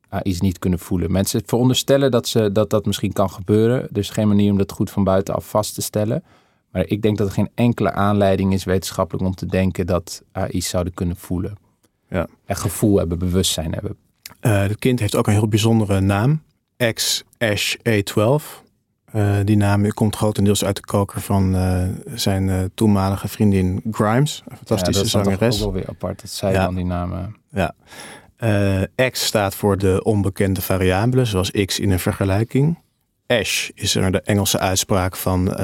[0.09, 1.11] AI's niet kunnen voelen.
[1.11, 3.81] Mensen veronderstellen dat, ze, dat dat misschien kan gebeuren.
[3.81, 6.23] Er is geen manier om dat goed van buitenaf vast te stellen.
[6.71, 10.69] Maar ik denk dat er geen enkele aanleiding is wetenschappelijk om te denken dat AI's
[10.69, 11.57] zouden kunnen voelen.
[12.09, 12.27] Ja.
[12.45, 13.97] En gevoel hebben, bewustzijn hebben.
[14.39, 16.41] Eh, het kind heeft ook een heel bijzondere naam.
[16.93, 18.63] X Ash A12.
[19.11, 24.43] Eh, die naam komt grotendeels uit de koker van eh, zijn toenmalige vriendin Grimes.
[24.47, 25.55] Een fantastische ja, dat is zangeres.
[25.55, 26.65] ook wel weer apart dat zij Ja.
[26.65, 27.35] dan die namen...
[27.51, 27.73] Ja.
[29.09, 32.77] X staat voor de onbekende variabelen, zoals X in een vergelijking.
[33.27, 35.55] Ash is er de Engelse uitspraak van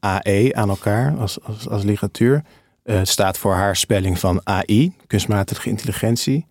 [0.00, 2.42] AE aan elkaar als, als, als ligatuur.
[2.82, 6.46] Eh, het staat voor haar spelling van AI, kunstmatige intelligentie.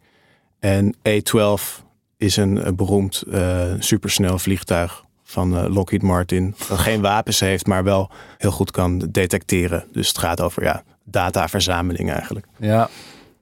[0.59, 1.83] En A12
[2.17, 6.55] is een, eh, beroemd eh, supersnel vliegtuig van eh, Lockheed Martin.
[6.67, 9.85] Dat geen wapens heeft, maar wel heel goed kan detecteren.
[9.91, 12.45] Dus het gaat over ja, dataverzameling eigenlijk.
[12.57, 12.89] Ja,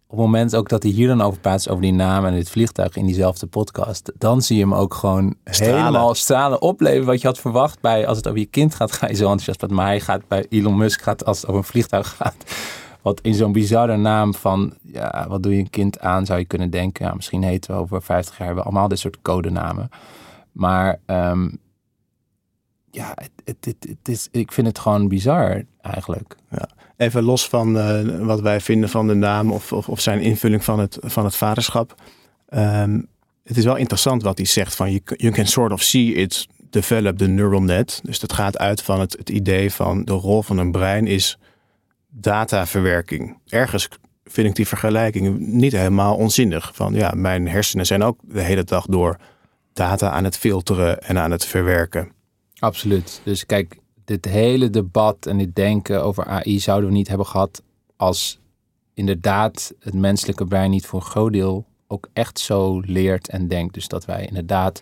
[0.09, 2.49] op het moment ook dat hij hier dan over praat, over die naam en dit
[2.49, 5.77] vliegtuig in diezelfde podcast, dan zie je hem ook gewoon Stralen.
[5.77, 9.07] helemaal stralen opleven wat je had verwacht bij, als het over je kind gaat, ga
[9.07, 9.75] je zo enthousiast praten.
[9.75, 12.35] Maar hij gaat bij Elon Musk, gaat, als het over een vliegtuig gaat,
[13.01, 16.45] wat in zo'n bizarre naam van, ja, wat doe je een kind aan, zou je
[16.45, 17.05] kunnen denken.
[17.05, 19.89] Ja, misschien heten we over 50 jaar hebben we allemaal dit soort codenamen.
[20.51, 21.49] Maar ehm,
[22.91, 26.35] ja, het, is, ik vind het gewoon bizar eigenlijk.
[26.51, 26.69] Ja.
[26.97, 30.79] Even los van eh, wat wij vinden van de naam of, of, zijn invulling van
[30.79, 31.95] het, van het vaderschap.
[32.49, 33.01] Ehm,
[33.43, 36.47] het is wel interessant wat hij zegt van you, you can sort of see it
[36.69, 37.99] develop the neural net.
[38.03, 41.37] Dus dat gaat uit van het, het idee van de rol van een brein is
[42.09, 43.37] dataverwerking.
[43.47, 43.87] Ergens
[44.25, 46.71] vind ik die vergelijking niet helemaal onzinnig.
[46.73, 49.17] Van ja, mijn hersenen zijn ook de hele dag door
[49.73, 52.11] data aan het filteren en aan het verwerken.
[52.59, 53.21] Absoluut.
[53.23, 57.61] Dus kijk, dit hele debat en dit denken over AI zouden we niet hebben gehad
[57.95, 58.39] als
[58.93, 63.73] inderdaad het menselijke brein niet voor een groot deel ook echt zo leert en denkt.
[63.73, 64.81] Dus dat wij inderdaad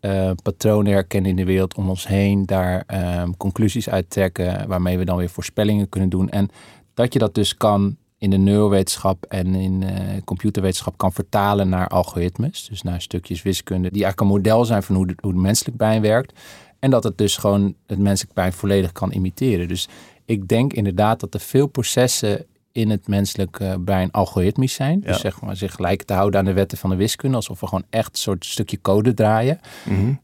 [0.00, 4.98] eh, patronen herkennen in de wereld om ons heen, daar ehm, conclusies uit trekken, waarmee
[4.98, 6.28] we dan weer voorspellingen kunnen doen.
[6.30, 6.48] En
[6.94, 11.88] dat je dat dus kan in de neurowetenschap en in eh, computerwetenschap kan vertalen naar
[11.88, 16.02] algoritmes, dus naar stukjes wiskunde, die eigenlijk een model zijn van hoe het menselijk brein
[16.02, 16.40] werkt.
[16.84, 19.68] En dat het dus gewoon het menselijk brein volledig kan imiteren.
[19.68, 19.88] Dus
[20.24, 25.00] ik denk inderdaad dat er veel processen in het menselijke brein algoritmisch zijn.
[25.00, 27.66] Dus zeg maar zich gelijk te houden aan de wetten van de wiskunde, alsof we
[27.66, 29.60] gewoon echt een soort stukje code draaien.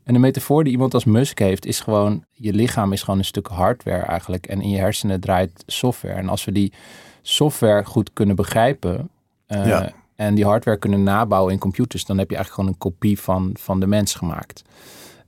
[0.04, 3.24] En de metafoor die iemand als Musk heeft, is gewoon, je lichaam is gewoon een
[3.24, 4.46] stuk hardware eigenlijk.
[4.46, 6.14] En in je hersenen draait software.
[6.14, 6.72] En als we die
[7.22, 9.08] software goed kunnen begrijpen
[9.46, 9.92] eh, Ja.
[10.16, 13.50] en die hardware kunnen nabouwen in computers, dan heb je eigenlijk gewoon een kopie van,
[13.58, 14.62] van de mens gemaakt.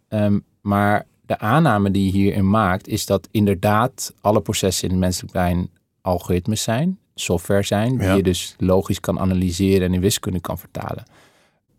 [0.08, 5.00] Ehm, maar de aanname die je hierin maakt, is dat inderdaad alle processen in het
[5.00, 8.14] menselijk brein algoritmes zijn, software zijn, die Ja.
[8.14, 11.04] je dus logisch kan analyseren en in wiskunde kan vertalen.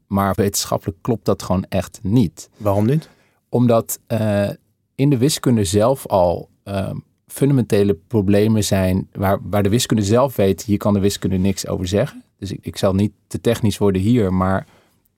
[0.08, 2.50] Maar wetenschappelijk klopt dat gewoon echt niet.
[2.58, 3.10] Waarom niet?
[3.50, 4.50] Omdat eh,
[4.96, 10.64] in de wiskunde zelf al ehm, fundamentele problemen zijn waar, waar de wiskunde zelf weet,
[10.64, 12.24] hier kan de wiskunde niks over zeggen.
[12.38, 14.68] Dus ik, ik zal niet te technisch worden hier, maar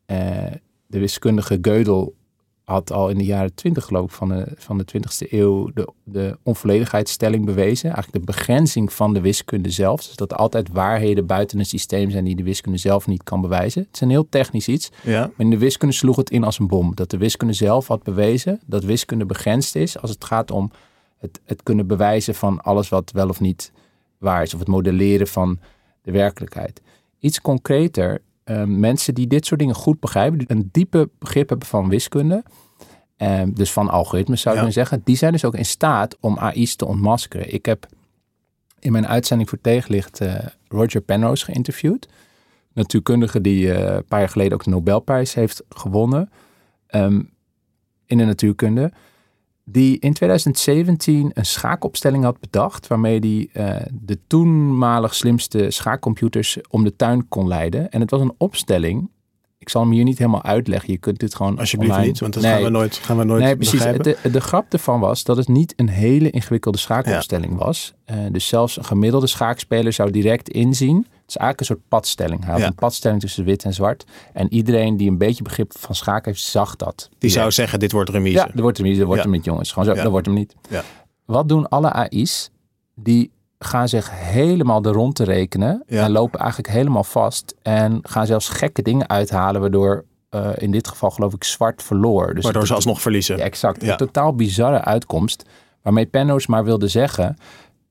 [0.06, 0.18] eh,
[0.88, 2.24] de wiskundige Gödel
[2.66, 5.90] had al in de jaren twintig geloof ik van de, van de 20e eeuw de,
[6.04, 7.94] de onvolledigheidsstelling bewezen.
[7.94, 10.06] Eigenlijk de begrenzing van de wiskunde zelf.
[10.06, 13.42] Dus dat er altijd waarheden buiten een systeem zijn die de wiskunde zelf niet kan
[13.42, 13.82] bewijzen.
[13.82, 14.92] Het is een heel technisch iets.
[15.04, 15.20] Ja.
[15.20, 16.96] Maar in de wiskunde sloeg het in als een bom.
[16.96, 20.72] Dat de wiskunde zelf had bewezen dat wiskunde begrensd is als het gaat om
[21.18, 23.72] het, het kunnen bewijzen van alles wat wel of niet
[24.18, 24.54] waar is.
[24.54, 25.60] Of het modelleren van
[26.02, 26.82] de werkelijkheid.
[27.20, 31.68] Iets concreter, eh, mensen die dit soort dingen goed begrijpen, die een diepe begrip hebben
[31.68, 32.44] van wiskunde,
[33.18, 34.68] eh, dus van algoritmes zou je Ja.
[34.68, 37.54] kunnen zeggen, die zijn dus ook in staat om AI's te ontmaskeren.
[37.54, 37.88] Ik heb
[38.80, 40.36] in mijn uitzending voor Tegenlicht eh,
[40.68, 42.08] Roger Penrose geïnterviewd.
[42.74, 46.30] Natuurkundige die eh, een paar jaar geleden ook de Nobelprijs heeft gewonnen
[46.88, 47.22] ehm,
[48.06, 48.92] in de natuurkunde.
[49.68, 52.88] Die in 2017 een schaakopstelling had bedacht.
[52.88, 57.92] waarmee hij eh, de toenmalig slimste schaakcomputers om de tuin kon leiden.
[57.92, 59.10] En het was een opstelling.
[59.58, 60.92] Ik zal hem hier niet helemaal uitleggen.
[60.92, 62.12] Je kunt dit gewoon Alsjeblieft online...
[62.12, 63.84] niet, want dat gaan we nooit, gaan we nooit Nee, precies.
[64.32, 67.94] de grap ervan was dat het niet een hele ingewikkelde schaakopstelling was.
[68.06, 71.08] Eh, dus zelfs een gemiddelde schaakspeler zou direct inzien.
[71.26, 72.44] Het is eigenlijk een soort padstelling.
[72.44, 72.68] Hij had Ja.
[72.68, 74.06] een padstelling tussen wit en zwart.
[74.34, 77.10] En iedereen die een beetje begrip van schaak heeft, zag dat.
[77.18, 78.36] Die zou zeggen, dit wordt remise.
[78.36, 79.72] Ja, er wordt niet, er wordt hem niet, jongens.
[79.72, 80.56] Gewoon zo, dat wordt hem niet.
[80.70, 80.84] Ja.
[81.26, 82.50] Wat doen alle AI's?
[82.96, 85.84] Die gaan zich helemaal de rond te rekenen.
[85.88, 87.56] En lopen eigenlijk helemaal vast.
[87.62, 92.34] En gaan zelfs gekke dingen uithalen, waardoor eh, in dit geval geloof ik zwart verloor.
[92.36, 93.38] Dus Waardoor ze alsnog verliezen.
[93.38, 93.82] Ja, exact.
[93.82, 93.92] Ja.
[93.92, 95.44] Een totaal bizarre uitkomst.
[95.82, 97.38] Waarmee Penrose maar wilde zeggen...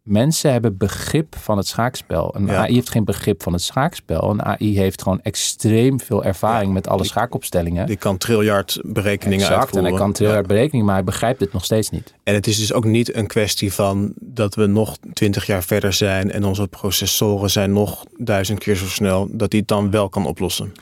[0.04, 2.34] Mensen hebben begrip van het schaakspel.
[2.34, 2.56] Een Ja.
[2.56, 4.30] AI heeft geen begrip van het schaakspel.
[4.30, 7.86] Een AI heeft gewoon extreem veel ervaring met alle schaakopstellingen.
[7.86, 9.90] Die kan triljard berekeningen exact, uitvoeren.
[9.90, 12.14] en hij kan triljard berekeningen, maar hij begrijpt het nog steeds niet.
[12.22, 15.92] En het is dus ook niet een kwestie van dat we nog twintig jaar verder
[15.92, 20.08] zijn en onze processoren zijn nog duizend keer zo snel, dat die het dan wel
[20.08, 20.72] kan oplossen.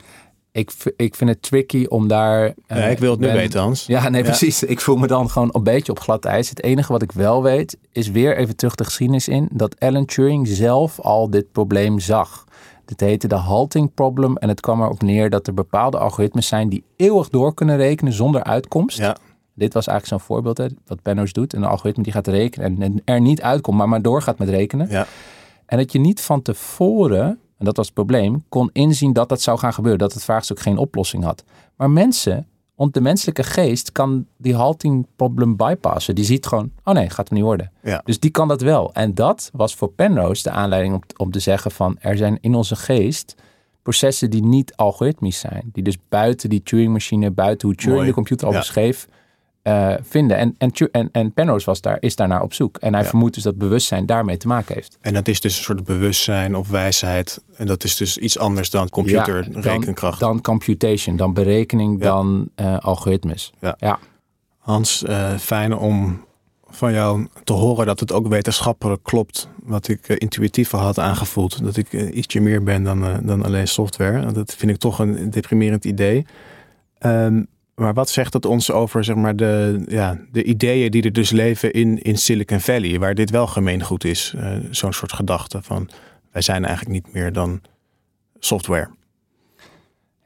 [0.53, 2.45] Ik, ik vind het tricky om daar...
[2.67, 3.85] eh, Ja, ik wil het nu ben- weten, Hans.
[3.85, 4.27] Ja, nee, Ja.
[4.27, 4.63] precies.
[4.63, 6.49] Ik voel me dan gewoon een beetje op glad ijs.
[6.49, 10.05] Het enige wat ik wel weet, is weer even terug de geschiedenis in, dat Alan
[10.05, 12.43] Turing zelf al dit probleem zag.
[12.85, 16.69] Dit heette de halting problem en het kwam erop neer dat er bepaalde algoritmes zijn
[16.69, 18.97] die eeuwig door kunnen rekenen zonder uitkomst.
[19.53, 21.53] Dit was eigenlijk zo'n voorbeeld, hè, wat Penrose doet.
[21.53, 24.89] Een algoritme die gaat rekenen en er niet uitkomt, maar maar doorgaat met rekenen.
[25.65, 29.41] En dat je niet van tevoren, en dat was het probleem, kon inzien dat dat
[29.41, 29.99] zou gaan gebeuren.
[29.99, 31.43] Dat het vraagstuk geen oplossing had.
[31.75, 36.15] Maar mensen, ont de menselijke geest kan die halting problem bypassen.
[36.15, 37.71] Die ziet gewoon, oh nee, gaat er niet worden.
[37.83, 38.01] Ja.
[38.05, 38.93] Dus die kan dat wel.
[38.93, 42.55] En dat was voor Penrose de aanleiding om, om te zeggen van, er zijn in
[42.55, 43.35] onze geest
[43.81, 45.69] processen die niet algoritmisch zijn.
[45.73, 48.07] Die dus buiten die Turing-machine, buiten hoe Turing Mooi.
[48.07, 48.59] de computer al Ja.
[48.59, 49.07] beschreef,
[49.63, 50.37] eh, vinden.
[50.37, 52.77] En, en, en, en Penrose was daar, is daarnaar op zoek.
[52.77, 53.09] En hij Ja.
[53.09, 54.97] vermoedt dus dat bewustzijn daarmee te maken heeft.
[55.01, 57.43] En dat is dus een soort bewustzijn of wijsheid.
[57.55, 60.19] En dat is dus iets anders dan computerrekenkracht.
[60.19, 63.51] Dan, dan computation, dan berekening, dan eh, algoritmes.
[63.59, 63.75] Ja.
[63.79, 63.99] ja.
[64.57, 66.25] Hans, eh, fijn om
[66.67, 69.47] van jou te horen dat het ook wetenschappelijk klopt.
[69.63, 71.63] Wat ik eh, intuïtiever had aangevoeld.
[71.63, 74.31] Dat ik ietsje meer ben dan, dan alleen software.
[74.31, 76.25] Dat vind ik toch een deprimerend idee.
[76.97, 77.43] Ehm,
[77.75, 81.31] maar wat zegt dat ons over zeg maar, de, ja, de ideeën die er dus
[81.31, 84.33] leven in, in Silicon Valley, waar dit wel gemeengoed is?
[84.37, 85.89] Eh, Zo'n soort gedachte van
[86.31, 87.61] wij zijn eigenlijk niet meer dan
[88.39, 88.89] software.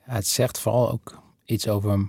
[0.01, 2.07] Het zegt vooral ook iets over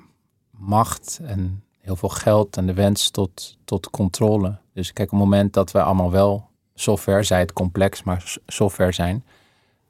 [0.51, 4.59] macht en heel veel geld en de wens tot, tot controle.
[4.73, 8.93] Dus kijk, op het moment dat we allemaal wel software, zij het complex, maar software
[8.93, 9.25] zijn,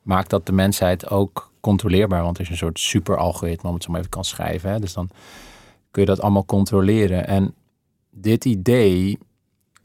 [0.03, 2.23] maakt dat de mensheid ook controleerbaar.
[2.23, 4.71] Want er is een soort superalgoritme, om het zo maar even kan schrijven.
[4.71, 4.79] Hè?
[4.79, 5.11] Dus dan
[5.91, 7.27] kun je dat allemaal controleren.
[7.27, 7.55] En
[8.11, 9.19] dit idee,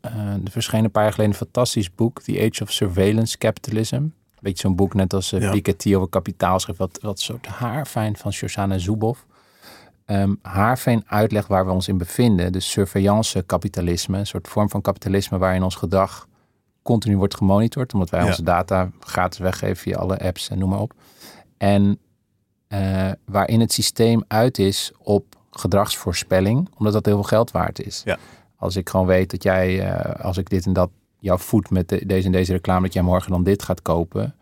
[0.02, 4.04] eh er verscheen een paar jaar geleden een fantastisch boek, The Age of Surveillance Capitalism.
[4.40, 5.52] Beetje zo'n boek, net als uh, Ja.
[5.52, 9.26] Piketty over kapitaal schreef, wat, wat soort haarfijn van Shoshana Zuboff.
[10.06, 12.52] Ehm haarfijn uitlegt waar we ons in bevinden.
[12.52, 16.28] Dus surveillance kapitalisme, een soort vorm van kapitalisme waarin ons gedrag
[16.82, 18.26] continu wordt gemonitord, omdat wij Ja.
[18.28, 20.94] onze data gratis weggeven via alle apps en noem maar op.
[21.64, 22.00] En
[22.68, 28.02] eh, waarin het systeem uit is op gedragsvoorspelling, omdat dat heel veel geld waard is.
[28.06, 28.18] Ja.
[28.56, 31.90] Als ik gewoon weet dat jij, eh, als ik dit en dat jou voed met
[31.90, 34.36] de- deze en deze reclame, dat jij morgen dan dit gaat kopen.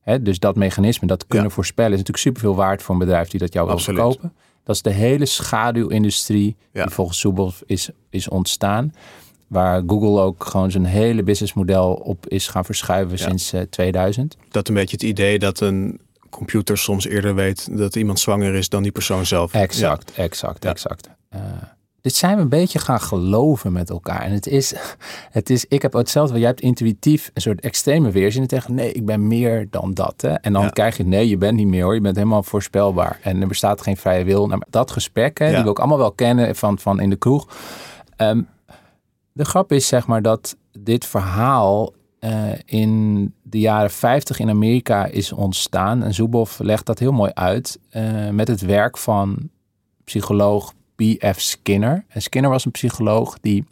[0.00, 3.40] Hè, dus dat mechanisme, dat kunnen voorspellen, is natuurlijk superveel waard voor een bedrijf die
[3.40, 4.32] dat jou wil verkopen.
[4.64, 6.82] Dat is de hele schaduwindustrie Ja.
[6.84, 8.92] die volgens Zuboff is, is ontstaan.
[9.46, 14.36] Waar Google ook gewoon zijn hele businessmodel op is gaan verschuiven sinds eh, 2000.
[14.48, 18.68] Dat een beetje het idee dat een computer soms eerder weet dat iemand zwanger is
[18.68, 19.52] dan die persoon zelf.
[19.52, 21.08] Exact, exact, exact.
[21.28, 21.40] Eh,
[22.00, 24.20] dit zijn we een beetje gaan geloven met elkaar.
[24.20, 24.74] En het is,
[25.38, 26.38] het is ik heb hetzelfde.
[26.38, 30.14] Jij hebt intuïtief een soort extreme weerzin en tegen nee, ik ben meer dan dat.
[30.20, 30.28] Hè?
[30.32, 30.68] En dan Ja.
[30.68, 31.94] krijg je nee, je bent niet meer hoor.
[31.94, 33.18] Je bent helemaal voorspelbaar.
[33.22, 34.46] En er bestaat geen vrije wil.
[34.46, 37.48] Nou, dat gesprek, hè, die we ook allemaal wel kennen van, van in de kroeg.
[38.16, 38.42] Ehm,
[39.32, 41.92] de grap is zeg maar dat dit verhaal
[42.26, 46.02] eh, in de jaren 50 in Amerika is ontstaan.
[46.02, 49.50] En Zuboff legt dat heel mooi uit eh, met het werk van
[50.04, 51.40] psycholoog B.F.
[51.40, 52.04] Skinner.
[52.08, 53.64] En Skinner was een psycholoog die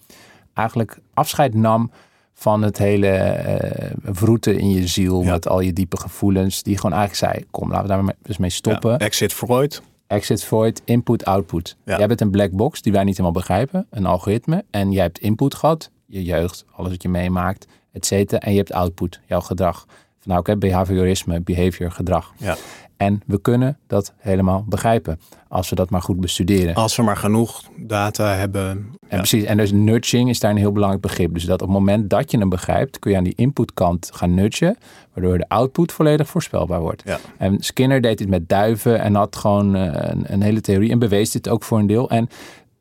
[0.53, 1.91] eigenlijk afscheid nam
[2.35, 6.63] van het hele eh vroeten in je ziel met al je diepe gevoelens.
[6.63, 8.91] Die gewoon eigenlijk zei, kom laten we daar eens mee stoppen.
[8.91, 9.83] Ja, exit Freud.
[10.07, 11.77] Exit Freud, input, output.
[11.85, 14.65] Jij bent een black box die wij niet helemaal begrijpen, een algoritme.
[14.71, 18.41] En jij hebt input gehad, je jeugd, alles wat je meemaakt, et cetera.
[18.41, 19.85] En je hebt output, jouw gedrag.
[20.19, 22.33] Van nou, oké, behaviorisme, behavior, gedrag.
[22.37, 22.57] Ja.
[22.97, 25.21] En we kunnen dat helemaal begrijpen.
[25.49, 26.75] Als we dat maar goed bestuderen.
[26.75, 28.93] Als we maar genoeg data hebben.
[29.09, 29.45] En precies.
[29.45, 31.35] En dus nudging is daar een heel belangrijk begrip.
[31.35, 34.35] Dus dat op het moment dat je hem begrijpt, kun je aan die inputkant gaan
[34.35, 34.77] nudgen.
[35.13, 37.03] Waardoor de output volledig voorspelbaar wordt.
[37.05, 37.19] Ja.
[37.39, 40.91] En Skinner deed dit met duiven en had gewoon eh, een, een hele theorie.
[40.91, 42.11] En bewees dit ook voor een deel.
[42.11, 42.29] En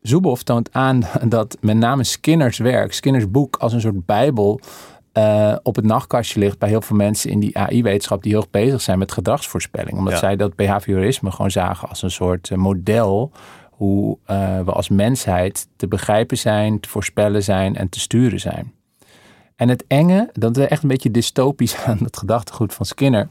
[0.02, 4.60] Zuboff toont aan dat met name Skinners werk, Skinners boek als een soort bijbel
[5.18, 8.50] uh, op het nachtkastje ligt bij heel veel mensen in die AI-wetenschap die heel erg
[8.50, 9.98] bezig zijn met gedragsvoorspelling.
[9.98, 10.20] Omdat Ja.
[10.20, 13.32] zij dat behaviorisme gewoon zagen als een soort eh, model
[13.72, 18.74] hoe uh, we als mensheid te begrijpen zijn, te voorspellen zijn en te sturen zijn.
[19.56, 23.28] En het enge, dat is echt een beetje dystopisch aan het gedachtegoed van Skinner,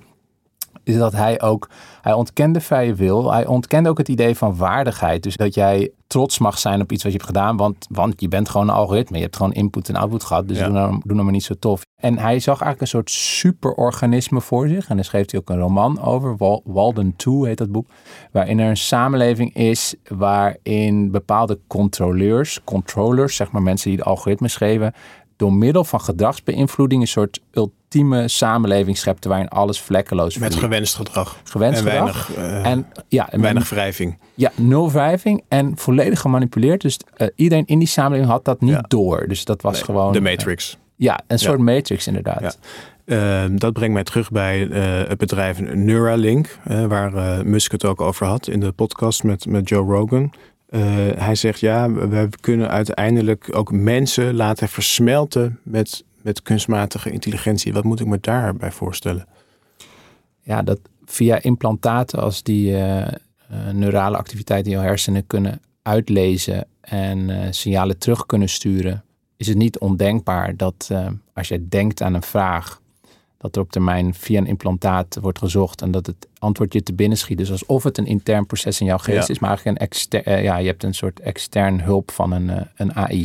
[0.84, 1.68] is dat hij ook,
[2.00, 5.22] hij ontkende vrije wil, hij ontkende ook het idee van waardigheid.
[5.22, 8.28] Dus dat jij trots mag zijn op iets wat je hebt gedaan, want, want je
[8.28, 9.16] bent gewoon een algoritme.
[9.16, 10.64] Je hebt gewoon input en output gehad, dus Ja.
[10.64, 11.82] doe, nou, doe nou maar niet zo tof.
[11.96, 14.88] En hij zag eigenlijk een soort superorganisme voor zich.
[14.88, 17.86] En daar schreef hij ook een roman over, Wal- Walden 2 heet dat boek.
[18.32, 24.48] Waarin er een samenleving is waarin bepaalde controleurs, controllers, zeg maar mensen die de algoritme
[24.48, 24.92] schreven,
[25.36, 27.80] door middel van gedragsbeïnvloeding een soort ultieme
[28.26, 30.70] samenleving schepte waarin alles vlekkeloos Met verliep.
[30.70, 31.36] gewenst gedrag.
[31.44, 32.26] Gewenst en gedrag.
[32.26, 34.18] Weinig, eh, en ja, en weinig wrijving.
[34.34, 36.80] ja, nul wrijving en volledig gemanipuleerd.
[36.80, 39.24] Dus eh, iedereen in die samenleving had dat niet door.
[39.28, 40.12] Dus dat was Nee, gewoon...
[40.12, 40.78] de Matrix.
[40.96, 41.64] ja, een soort Ja.
[41.64, 42.40] matrix inderdaad.
[42.40, 42.52] Ja.
[43.04, 48.26] Eh, dat brengt mij terug bij eh, het bedrijf Neuralink, waar Musk het ook over
[48.26, 50.32] had in de podcast met, met Joe Rogan.
[51.16, 57.72] Hij zegt ja, we kunnen uiteindelijk ook mensen laten versmelten met, met kunstmatige intelligentie.
[57.72, 59.26] Wat moet ik me daarbij voorstellen?
[60.40, 63.14] Ja, dat via implantaten als die eh, eh,
[63.72, 69.04] neurale activiteiten in jouw hersenen kunnen uitlezen en eh, signalen terug kunnen sturen,
[69.36, 70.90] is het niet ondenkbaar dat
[71.34, 72.80] als je denkt aan een vraag,
[73.42, 76.94] dat er op termijn via een implantaat wordt gezocht en dat het antwoord je te
[76.94, 77.38] binnen schiet.
[77.38, 79.34] Dus alsof het een intern proces in jouw geest Ja.
[79.34, 82.68] is, maar eigenlijk een exter eh, ja, je hebt een soort extern hulp van een,
[82.76, 83.22] een AI.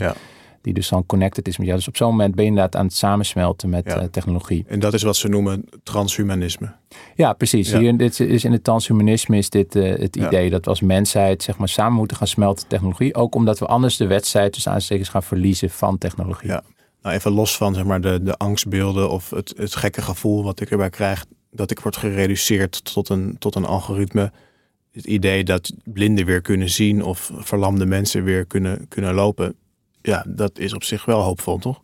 [0.68, 1.78] Die dus dan connected is met jou.
[1.80, 3.96] Dus op zo'n moment ben je inderdaad aan het samensmelten met Ja.
[4.00, 4.66] eh, technologie.
[4.68, 6.72] En dat is wat ze noemen transhumanisme.
[7.16, 7.70] Ja, precies.
[7.70, 7.80] Ja.
[7.80, 10.28] Hier, dit is in het transhumanisme is dit eh, het Ja.
[10.28, 13.16] idee dat we als mensheid zeg maar, samen moeten gaan smelten met technologie.
[13.16, 16.48] Ook omdat we anders de wedstrijd tussen aanstekens gaan verliezen van technologie.
[16.50, 16.64] Ja.
[17.02, 20.60] Nou, even los van zeg maar, de, de angstbeelden of het, het gekke gevoel wat
[20.60, 24.32] ik erbij krijg, dat ik word gereduceerd tot een, tot een algoritme.
[24.92, 29.56] Het idee dat blinden weer kunnen zien of verlamde mensen weer kunnen, kunnen lopen.
[30.08, 31.82] Ja, dat is op zich wel hoopvol, toch?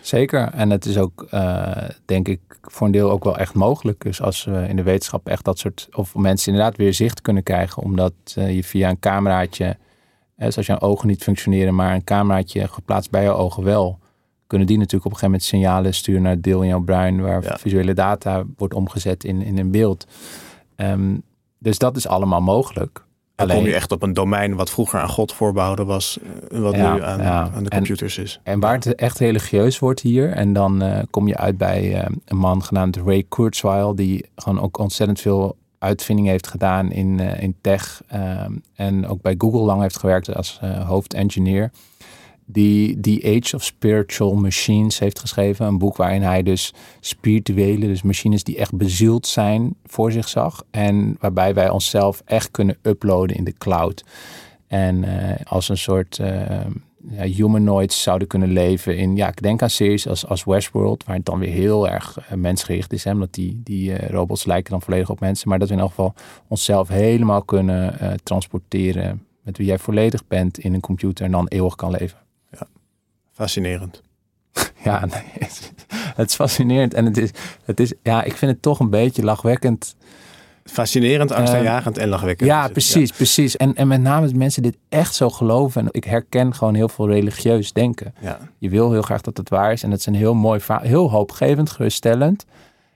[0.00, 0.48] Zeker.
[0.52, 4.00] En het is ook, eh, denk ik, voor een deel ook wel echt mogelijk.
[4.00, 7.42] Dus als we in de wetenschap echt dat soort, of mensen inderdaad weer zicht kunnen
[7.42, 9.76] krijgen, omdat eh, je via een cameraatje,
[10.36, 13.98] zoals jouw ogen niet functioneren, maar een cameraatje geplaatst bij jouw ogen wel,
[14.46, 17.20] kunnen die natuurlijk op een gegeven moment signalen sturen naar het deel in jouw brein
[17.20, 20.06] waar visuele data wordt omgezet in, in een beeld.
[20.76, 21.16] Ehm,
[21.58, 23.05] dus dat is allemaal mogelijk.
[23.36, 26.18] Dan kom je echt op een domein wat vroeger aan God voorbehouden was,
[26.50, 27.50] eh, wat Ja, nu aan, ja.
[27.54, 28.40] aan de En- computers is.
[28.42, 32.06] En waar het echt religieus wordt hier, en dan eh, kom je uit bij eh,
[32.24, 37.56] een man genaamd Ray Kurzweil, die gewoon ook ontzettend veel uitvindingen heeft gedaan in, in
[37.60, 38.02] tech.
[38.06, 41.70] ehm, en ook bij Google lang heeft gewerkt als hoofdengineer.
[42.48, 45.66] Die The Age of Spiritual Machines heeft geschreven.
[45.66, 50.64] Een boek waarin hij dus spirituele, dus machines die echt bezield zijn, voor zich zag.
[50.70, 54.04] En waarbij wij onszelf echt kunnen uploaden in de cloud.
[54.66, 56.20] En eh, als een soort
[57.10, 61.16] ja, humanoids zouden kunnen leven in, ja, ik denk aan series als, als Westworld, waar
[61.16, 63.04] het dan weer heel erg eh, mensgericht is.
[63.04, 65.48] Hè, omdat die, die robots lijken dan volledig op mensen.
[65.48, 66.14] Maar dat we in elk geval
[66.48, 71.74] onszelf helemaal kunnen transporteren met wie jij volledig bent in een computer en dan eeuwig
[71.74, 72.25] kan leven.
[73.36, 74.02] Fascinerend.
[74.82, 75.72] Ja, nee, het,
[76.16, 76.94] het is fascinerend.
[76.94, 77.30] En het is,
[77.64, 79.96] het is, ja, ik vind het toch een beetje lachwekkend.
[80.64, 82.48] Fascinerend, angstaanjagend en lachwekkend.
[82.48, 83.56] Ja, precies, precies.
[83.56, 85.82] En, en met name dat mensen dit echt zo geloven.
[85.82, 88.14] En ik herken gewoon heel veel religieus denken.
[88.20, 88.38] Ja.
[88.58, 89.82] Je wil heel graag dat het waar is.
[89.82, 90.84] En het is een heel mooi verhaal.
[90.84, 92.44] Heel hoopgevend, geruststellend.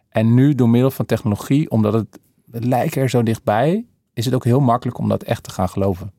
[0.09, 2.19] En nu door middel van technologie, omdat het,
[2.51, 5.69] het lijkt er zo dichtbij, is het ook heel makkelijk om dat echt te gaan
[5.69, 6.13] geloven.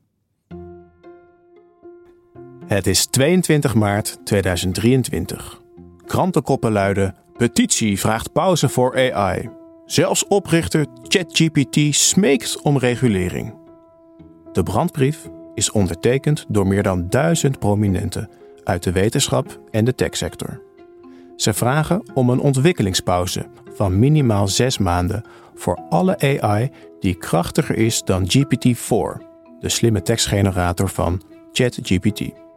[2.72, 5.62] Het is 22 maart 2023.
[6.06, 9.50] Krantenkoppen luiden: Petitie vraagt pauze voor AI.
[9.86, 13.54] Zelfs oprichter ChatGPT smeekt om regulering.
[14.52, 18.30] De brandbrief is ondertekend door meer dan duizend prominenten
[18.64, 20.62] uit de wetenschap en de techsector.
[21.36, 25.24] Ze vragen om een ontwikkelingspauze van minimaal zes maanden
[25.56, 26.70] voor alle AI
[27.00, 29.22] die krachtiger is dan GPT-4,
[29.60, 32.50] de slimme tekstgenerator van ChatGPT.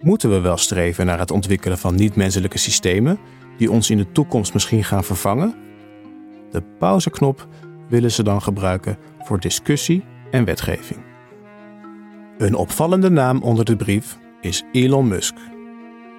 [0.00, 3.18] Moeten we wel streven naar het ontwikkelen van niet-menselijke systemen
[3.56, 5.54] die ons in de toekomst misschien gaan vervangen?
[6.50, 7.48] De pauzeknop
[7.88, 11.00] willen ze dan gebruiken voor discussie en wetgeving.
[12.38, 15.34] Een opvallende naam onder de brief is Elon Musk.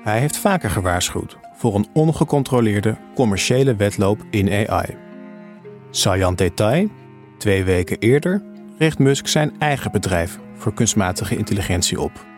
[0.03, 4.97] Hij heeft vaker gewaarschuwd voor een ongecontroleerde commerciële wedloop in AI.
[5.89, 6.87] Saillant detail:
[7.37, 8.43] twee weken eerder
[8.77, 12.29] richt Musk zijn eigen bedrijf voor kunstmatige intelligentie op.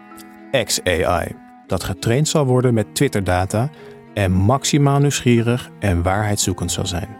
[0.54, 1.36] XAI,
[1.68, 3.70] dat getraind zal worden met Twitter-data
[4.14, 7.18] en maximaal nieuwsgierig en waarheidszoekend zal zijn.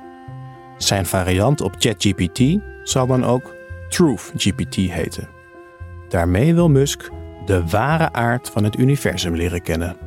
[0.78, 3.56] Zijn variant op ChatGPT zal dan ook
[3.90, 5.30] TruthGPT heten.
[6.10, 7.10] Daarmee wil Musk
[7.46, 9.98] de ware aard van het universum leren kennen.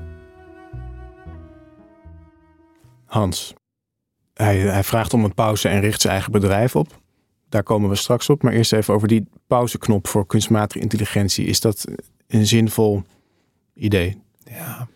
[3.04, 3.54] Hans,
[4.34, 7.00] hij, hij vraagt om een pauze en richt zijn eigen bedrijf op.
[7.48, 8.42] Daar komen we straks op.
[8.42, 11.46] Maar eerst even over die pauzeknop voor kunstmatige intelligentie.
[11.46, 11.84] Is dat
[12.26, 13.02] een zinvol
[13.76, 14.22] idee?
[14.44, 14.88] Ja,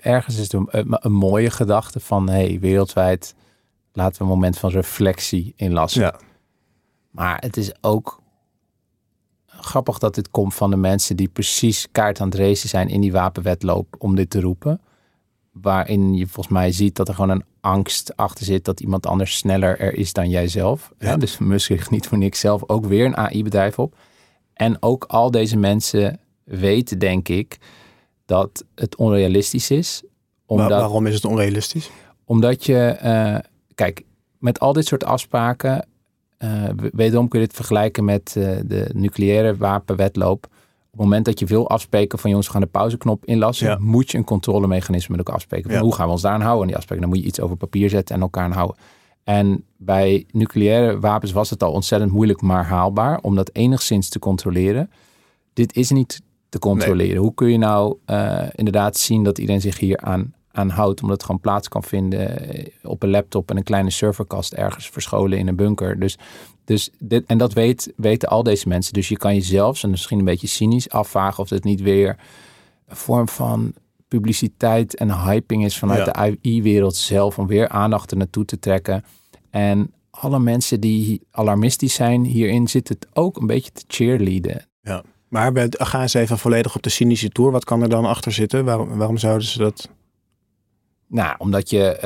[0.00, 3.34] ergens is het een, een mooie gedachte van hey, wereldwijd
[3.92, 6.02] laten we een moment van reflectie inlassen.
[6.02, 6.20] Ja.
[7.10, 8.22] Maar het is ook
[9.46, 13.00] grappig dat dit komt van de mensen die precies kaart aan het racen zijn in
[13.00, 14.80] die wapenwetloop om dit te roepen.
[15.52, 19.36] Waarin je volgens mij ziet dat er gewoon een angst achter zit dat iemand anders
[19.36, 20.92] sneller er is dan jijzelf.
[20.98, 21.16] Ja.
[21.16, 23.96] Dus Musk richt niet voor niks zelf ook weer een AI-bedrijf op.
[24.54, 27.58] En ook al deze mensen weten, denk ik,
[28.26, 30.02] dat het onrealistisch is.
[30.46, 31.90] Omdat, waarom is het onrealistisch?
[32.24, 33.38] Omdat je, uh,
[33.74, 34.02] kijk,
[34.38, 35.86] met al dit soort afspraken,
[36.38, 40.44] uh, wederom kun je dit vergelijken met uh, de nucleaire wapenwetloop.
[40.44, 43.78] Op het moment dat je wil afspreken van jongens, we gaan de pauzeknop inlassen, ja.
[43.80, 45.70] moet je een controlemechanisme met elkaar afspreken.
[45.70, 45.84] Van, ja.
[45.84, 46.62] Hoe gaan we ons daar aan houden?
[46.62, 48.76] En die afspraken, dan moet je iets over papier zetten en elkaar aan houden.
[49.24, 54.18] En bij nucleaire wapens was het al ontzettend moeilijk, maar haalbaar om dat enigszins te
[54.18, 54.90] controleren.
[55.52, 56.22] Dit is niet
[56.52, 57.12] te controleren.
[57.12, 57.18] Nee.
[57.18, 61.16] Hoe kun je nou uh, inderdaad zien dat iedereen zich hier aan, aan houdt, omdat
[61.16, 62.38] het gewoon plaats kan vinden
[62.82, 65.98] op een laptop en een kleine serverkast ergens verscholen in een bunker.
[65.98, 66.18] Dus,
[66.64, 68.92] dus dit, en dat weet, weten al deze mensen.
[68.92, 72.16] Dus je kan jezelf, en misschien een beetje cynisch, afvragen of het niet weer
[72.86, 73.74] een vorm van
[74.08, 76.12] publiciteit en hyping is vanuit ja.
[76.12, 79.04] de AI-wereld zelf om weer aandacht er naartoe te trekken.
[79.50, 84.66] En alle mensen die alarmistisch zijn, hierin zit het ook een beetje te cheerleaden.
[84.82, 85.02] Ja.
[85.32, 87.50] Maar bij, gaan ze even volledig op de cynische tour.
[87.50, 88.64] Wat kan er dan achter zitten?
[88.64, 89.88] Waarom, waarom zouden ze dat...
[91.06, 91.98] Nou, omdat je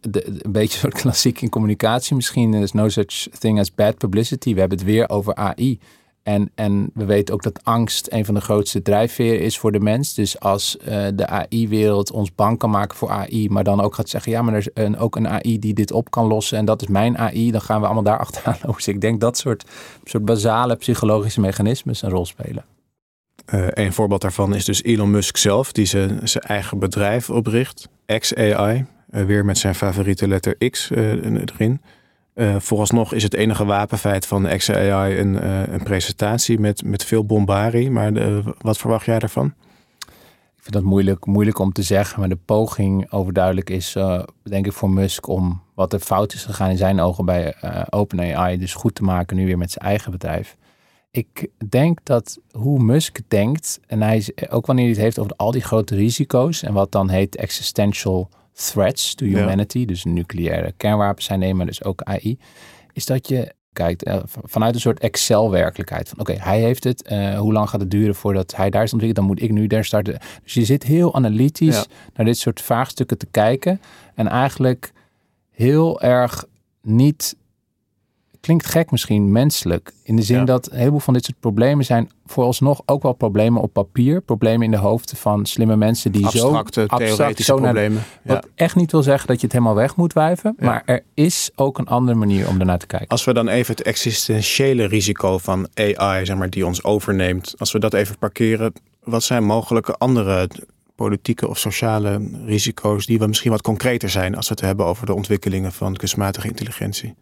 [0.00, 2.54] de, een beetje soort klassiek in communicatie misschien.
[2.54, 4.54] is no such thing as bad publicity.
[4.54, 5.78] We hebben het weer over AI.
[6.22, 9.80] En, en we weten ook dat angst een van de grootste drijfveren is voor de
[9.80, 10.14] mens.
[10.14, 14.08] Dus als uh, de AI-wereld ons bang kan maken voor AI, maar dan ook gaat
[14.08, 16.82] zeggen, ja, maar er is ook een AI die dit op kan lossen en dat
[16.82, 18.76] is mijn AI, dan gaan we allemaal daar achteraan lopen.
[18.76, 19.64] Dus ik denk dat soort,
[20.04, 22.64] soort basale psychologische mechanismes een rol spelen.
[23.54, 27.88] Uh, een voorbeeld daarvan is dus Elon Musk zelf, die zijn, zijn eigen bedrijf opricht,
[28.06, 31.80] XAI, uh, weer met zijn favoriete letter X erin.
[32.34, 37.24] Uh, vooralsnog is het enige wapenfeit van XAI een, uh, een presentatie met, met veel
[37.24, 37.90] bombarie.
[37.90, 38.12] Maar
[38.58, 39.54] wat verwacht jij daarvan?
[40.56, 42.20] Ik vind dat moeilijk, moeilijk om te zeggen.
[42.20, 46.44] Maar de poging overduidelijk is, uh, denk ik, voor Musk om wat er fout is
[46.44, 47.54] gegaan in zijn ogen bij
[47.90, 50.56] OpenAI, dus goed te maken nu weer met zijn eigen bedrijf.
[51.10, 55.32] Ik denk dat hoe Musk denkt, en hij is, ook wanneer hij het heeft over
[55.36, 59.86] al die grote risico's en wat dan heet existential threats to humanity, ja.
[59.86, 62.38] dus nucleaire kernwapens zijn nemen, dus ook AI,
[62.92, 66.08] is dat je kijkt uh, vanuit een soort Excel-werkelijkheid.
[66.08, 68.82] Van oké, okay, hij heeft het, uh, hoe lang gaat het duren voordat hij daar
[68.82, 70.18] is ontwikkeld, dan moet ik nu daar starten.
[70.42, 71.84] Dus je zit heel analytisch ja.
[72.14, 73.80] naar dit soort vraagstukken te kijken
[74.14, 74.92] en eigenlijk
[75.50, 76.44] heel erg
[76.82, 77.36] niet
[78.42, 79.92] klinkt gek misschien, menselijk.
[80.02, 80.44] In de zin ja.
[80.44, 84.20] dat een heleboel van dit soort problemen zijn vooralsnog ook wel problemen op papier.
[84.20, 88.02] Problemen in de hoofden van slimme mensen die Abstracte, zo abstract zo problemen.
[88.22, 90.54] Naar, wat echt niet wil zeggen dat je het helemaal weg moet wijven.
[90.58, 90.66] Ja.
[90.66, 93.08] Maar er is ook een andere manier om ernaar te kijken.
[93.08, 97.54] Als we dan even het existentiële risico van AI, zeg maar, die ons overneemt.
[97.56, 98.72] Als we dat even parkeren.
[99.02, 100.48] Wat zijn mogelijke andere
[100.94, 105.06] politieke of sociale risico's die we misschien wat concreter zijn als we het hebben over
[105.06, 107.14] de ontwikkelingen van kunstmatige intelligentie?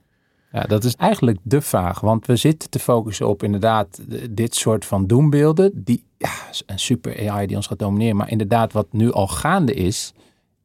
[0.52, 2.00] Ja, dat is eigenlijk de vraag.
[2.00, 5.70] Want we zitten te focussen op inderdaad dit soort van doembeelden.
[5.74, 6.30] Die, ja,
[6.66, 8.16] een super AI die ons gaat domineren.
[8.16, 10.12] Maar inderdaad, wat nu al gaande is.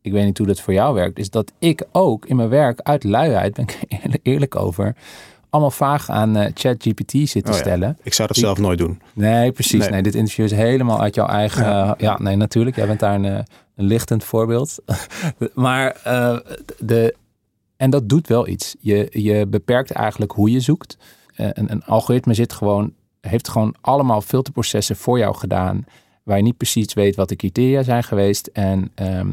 [0.01, 1.19] Ik weet niet hoe dat voor jou werkt.
[1.19, 4.95] Is dat ik ook in mijn werk uit luiheid, ben ik eerlijk, eerlijk over.
[5.49, 7.63] Allemaal vragen aan uh, ChatGPT zitten oh ja.
[7.63, 7.97] stellen.
[8.03, 9.01] Ik zou dat zelf nooit doen.
[9.13, 9.79] Nee, precies.
[9.79, 9.89] Nee.
[9.89, 10.01] nee.
[10.01, 11.65] dit interview is helemaal uit jouw eigen.
[11.65, 12.75] Ja, ja nee, natuurlijk.
[12.75, 14.77] Jij bent daar een, een lichtend voorbeeld.
[15.53, 16.37] maar uh,
[16.79, 17.15] de,
[17.77, 18.75] en dat doet wel iets.
[18.79, 20.97] Je, je beperkt eigenlijk hoe je zoekt.
[21.37, 25.85] Uh, een, een, algoritme zit gewoon, heeft gewoon allemaal filterprocessen voor jou gedaan.
[26.23, 28.47] waar je niet precies weet wat de criteria zijn geweest.
[28.47, 29.31] En ehm,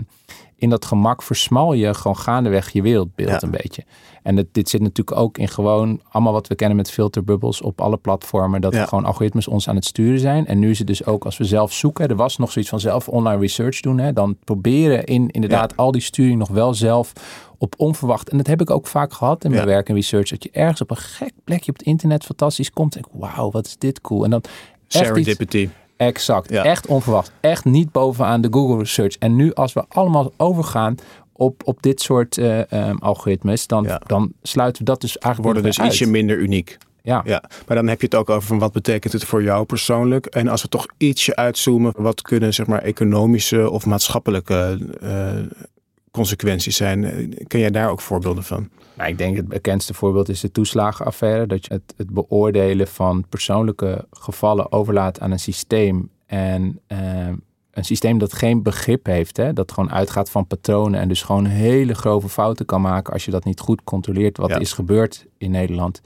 [0.63, 3.85] in dat gemak versmal je gewoon gaandeweg je wereldbeeld een beetje.
[4.23, 7.81] En het, dit zit natuurlijk ook in gewoon allemaal wat we kennen met filterbubbels op
[7.81, 8.61] alle platformen.
[8.61, 10.47] Dat gewoon algoritmes ons aan het sturen zijn.
[10.47, 12.09] En nu is het dus ook als we zelf zoeken.
[12.09, 13.99] Er was nog zoiets van zelf online research doen.
[13.99, 17.13] Hè, dan proberen in inderdaad al die sturing nog wel zelf
[17.63, 18.29] op onverwacht.
[18.29, 20.29] En dat heb ik ook vaak gehad in mijn werk en research.
[20.29, 22.97] Dat je ergens op een gek plekje op het internet fantastisch komt.
[22.97, 24.25] En wauw, wat is dit cool.
[24.25, 24.43] En dan
[24.87, 25.69] Serendipity.
[25.97, 26.51] Exact.
[26.51, 27.33] Echt onverwacht.
[27.41, 29.17] Echt niet bovenaan de Google Research.
[29.19, 30.95] En nu als we allemaal overgaan
[31.33, 35.73] op, op dit soort uh, um, algoritmes, dan, dan sluiten we dat dus eigenlijk Worden
[35.77, 36.79] dus ietsje minder uniek.
[37.03, 37.23] Ja.
[37.25, 37.43] ja.
[37.67, 40.27] Maar dan heb je het ook over van wat betekent het voor jou persoonlijk.
[40.27, 45.33] En als we toch ietsje uitzoomen, wat kunnen zeg maar economische of maatschappelijke uh,
[46.13, 47.29] consequenties zijn?
[47.47, 48.69] Ken jij daar ook voorbeelden van?
[48.95, 51.47] Nou, ik denk het bekendste voorbeeld is de toeslagenaffaire.
[51.47, 56.11] Dat je het, het beoordelen van persoonlijke gevallen overlaat aan een systeem.
[56.27, 57.29] En uh,
[57.71, 59.37] een systeem dat geen begrip heeft.
[59.37, 59.53] Hè?
[59.53, 61.01] Dat gewoon uitgaat van patronen.
[61.01, 64.37] En dus gewoon hele grove fouten kan maken als je dat niet goed controleert.
[64.37, 66.01] Wat is gebeurd in Nederland.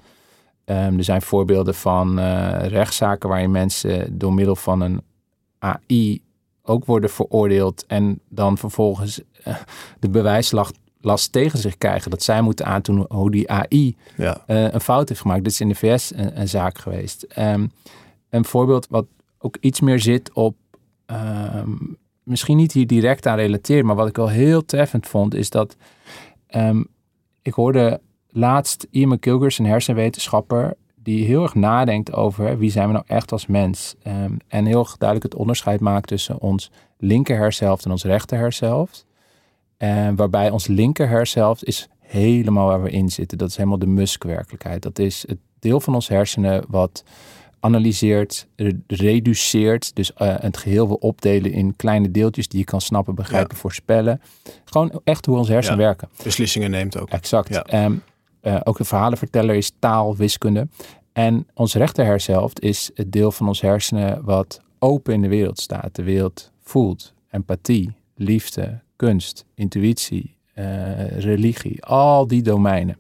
[0.64, 5.02] Um, er zijn voorbeelden van uh, rechtszaken waarin mensen door middel van een
[5.58, 6.22] AI
[6.62, 7.84] ook worden veroordeeld.
[7.86, 9.20] En dan vervolgens
[10.00, 12.10] de bewijslast last tegen zich krijgen.
[12.10, 14.44] Dat zij moeten aantonen hoe die AI ja.
[14.46, 15.44] uh, een fout heeft gemaakt.
[15.44, 17.26] Dit is in de VS een, een zaak geweest.
[17.38, 17.70] Um,
[18.30, 19.06] een voorbeeld wat
[19.38, 20.56] ook iets meer zit op...
[21.06, 25.50] Um, misschien niet hier direct aan relateert, maar wat ik wel heel treffend vond, is
[25.50, 25.76] dat
[26.50, 26.86] um,
[27.42, 32.92] ik hoorde laatst Ian McKilgers, een hersenwetenschapper, die heel erg nadenkt over wie zijn we
[32.92, 33.94] nou echt als mens.
[34.48, 39.06] En heel duidelijk het onderscheid maakt tussen ons linker hersenhelft en ons rechter hersenhelft.
[39.78, 43.38] Uh, waarbij ons linker hersenhelft is helemaal waar we in zitten.
[43.38, 44.82] Dat is helemaal de muskwerkelijkheid.
[44.82, 47.04] Dat is het deel van ons hersenen wat
[47.60, 48.46] analyseert,
[48.86, 49.94] reduceert.
[49.94, 53.60] Dus uh, het geheel wil opdelen in kleine deeltjes die je kan snappen, begrijpen, ja.
[53.60, 54.20] voorspellen.
[54.64, 55.84] Gewoon echt hoe ons hersenen ja.
[55.84, 56.08] werken.
[56.22, 57.08] Beslissingen neemt ook.
[57.08, 57.48] Exact.
[57.48, 57.84] Ja.
[57.84, 58.02] Um,
[58.42, 60.68] uh, ook de verhalenverteller is taal, wiskunde.
[61.12, 65.60] En ons rechter hersenhelft is het deel van ons hersenen wat open in de wereld
[65.60, 65.94] staat.
[65.94, 72.98] De wereld voelt, empathie, liefde, kunst, intuïtie, uh, religie, al die domeinen.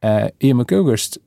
[0.00, 1.18] Uh, Ian McCuggers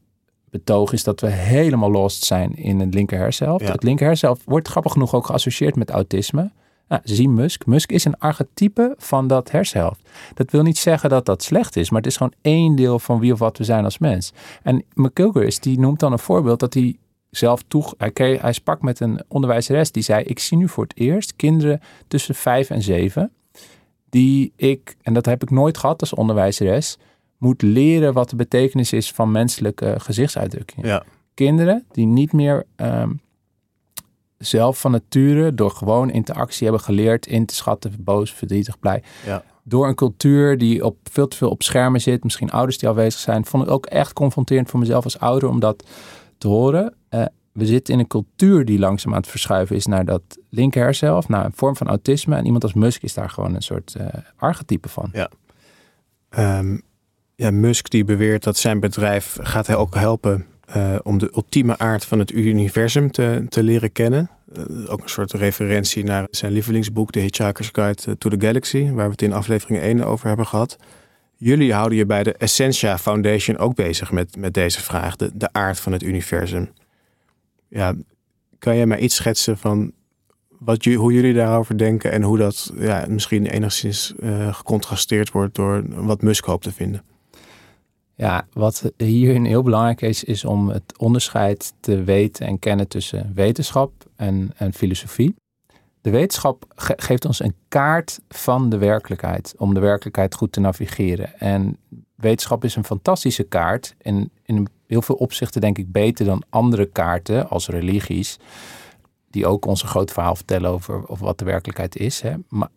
[0.50, 3.66] betoog is dat we helemaal lost zijn in het linker hersenhelft.
[3.66, 3.72] Ja.
[3.72, 6.52] Het linker hersenhelft wordt grappig genoeg ook geassocieerd met autisme.
[6.88, 7.66] Nou, zie Musk.
[7.66, 10.10] Musk is een archetype van dat hersenhelft.
[10.34, 13.20] Dat wil niet zeggen dat dat slecht is, maar het is gewoon één deel van
[13.20, 14.34] wie of wat we zijn als mens.
[14.64, 16.98] En McCuggers die noemt dan een voorbeeld dat hij
[17.30, 17.94] zelf toe...
[17.98, 20.24] Hij, hij sprak met een onderwijzeres die zei...
[20.24, 23.32] ik zie nu voor het eerst kinderen tussen vijf en zeven...
[24.10, 26.98] die ik, en dat heb ik nooit gehad als onderwijzeres...
[27.38, 30.88] moet leren wat de betekenis is van menselijke gezichtsuitdrukkingen.
[30.88, 31.04] Ja.
[31.34, 32.66] Kinderen die niet meer...
[32.76, 33.22] Um,
[34.40, 39.04] zelf van nature door gewoon interactie hebben geleerd in te schatten, boos, verdrietig, blij.
[39.26, 39.44] Ja.
[39.64, 43.20] Door een cultuur die op veel te veel op schermen zit, misschien ouders die afwezig
[43.20, 45.88] zijn, vond ik ook echt confronterend voor mezelf als ouder om dat
[46.38, 46.94] te horen.
[47.10, 47.26] Uh,
[47.60, 51.30] we zitten in een cultuur die langzaam aan het verschuiven is naar dat linker hersenhelft,
[51.30, 52.36] naar een vorm van autisme.
[52.36, 55.10] En iemand als Musk is daar gewoon een soort uh, archetype van.
[55.14, 55.30] Ja.
[56.60, 56.82] Um,
[57.36, 60.46] ja, Musk die beweert dat zijn bedrijf gaat hij ook helpen
[60.76, 64.30] uh, om de ultieme aard van het universum te, te leren kennen.
[64.58, 69.06] Uh, ook een soort referentie naar zijn lievelingsboek, The Hitchhiker's Guide to the Galaxy, waar
[69.06, 70.78] we het in aflevering 1 over hebben gehad.
[71.36, 75.54] Jullie houden je bij de Essentia Foundation ook bezig met, met deze vraag, de, de
[75.54, 76.70] aard van het universum.
[77.70, 77.96] Ja,
[78.60, 79.92] kan jij mij iets schetsen van
[80.60, 85.84] wat, hoe jullie daarover denken en hoe dat ja, misschien enigszins uh, gecontrasteerd wordt door
[85.88, 87.04] wat Musk hoopt te vinden?
[88.16, 93.32] Ja, wat hierin heel belangrijk is, is om het onderscheid te weten en kennen tussen
[93.36, 95.36] wetenschap en, en filosofie.
[96.02, 100.60] De wetenschap ge geeft ons een kaart van de werkelijkheid, om de werkelijkheid goed te
[100.60, 101.40] navigeren.
[101.40, 101.78] En
[102.16, 106.86] wetenschap is een fantastische kaart en in heel veel opzichten denk ik beter dan andere
[106.86, 108.38] kaarten als religies,
[109.30, 112.22] die ook ons een groot verhaal vertellen over, wat de werkelijkheid is.
[112.22, 112.34] Hè.
[112.48, 112.70] Maar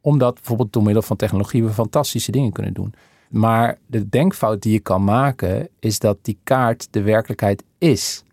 [0.00, 2.94] omdat bijvoorbeeld door middel van technologie we fantastische dingen kunnen doen.
[3.28, 8.24] Maar de denkfout die je kan maken is dat die kaart de werkelijkheid is.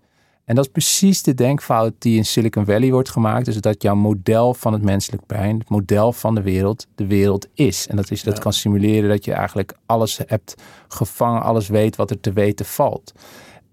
[0.51, 3.45] En dat is precies de denkfout die in Silicon Valley wordt gemaakt.
[3.45, 7.47] Dus dat jouw model van het menselijk brein, het model van de wereld, de wereld
[7.53, 7.87] is.
[7.87, 8.41] En dat is dat ja.
[8.41, 10.55] kan simuleren dat je eigenlijk alles hebt
[10.87, 13.11] gevangen, alles weet wat er te weten valt.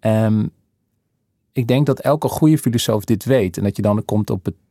[0.01, 0.51] Um,
[1.53, 3.57] ik denk dat elke goede filosoof dit weet.
[3.57, 4.68] En dat je dan komt op het, op het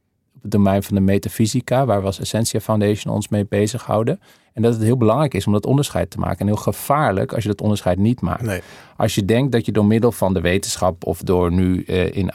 [0.51, 4.19] domein van de metafysica, waar we als Essentia Foundation ons mee bezighouden.
[4.53, 6.39] En dat het heel belangrijk is om dat onderscheid te maken.
[6.39, 8.41] En heel gevaarlijk als je dat onderscheid niet maakt.
[8.41, 8.61] Nee.
[8.97, 12.31] Als je denkt dat je door middel van de wetenschap of door nu uh, in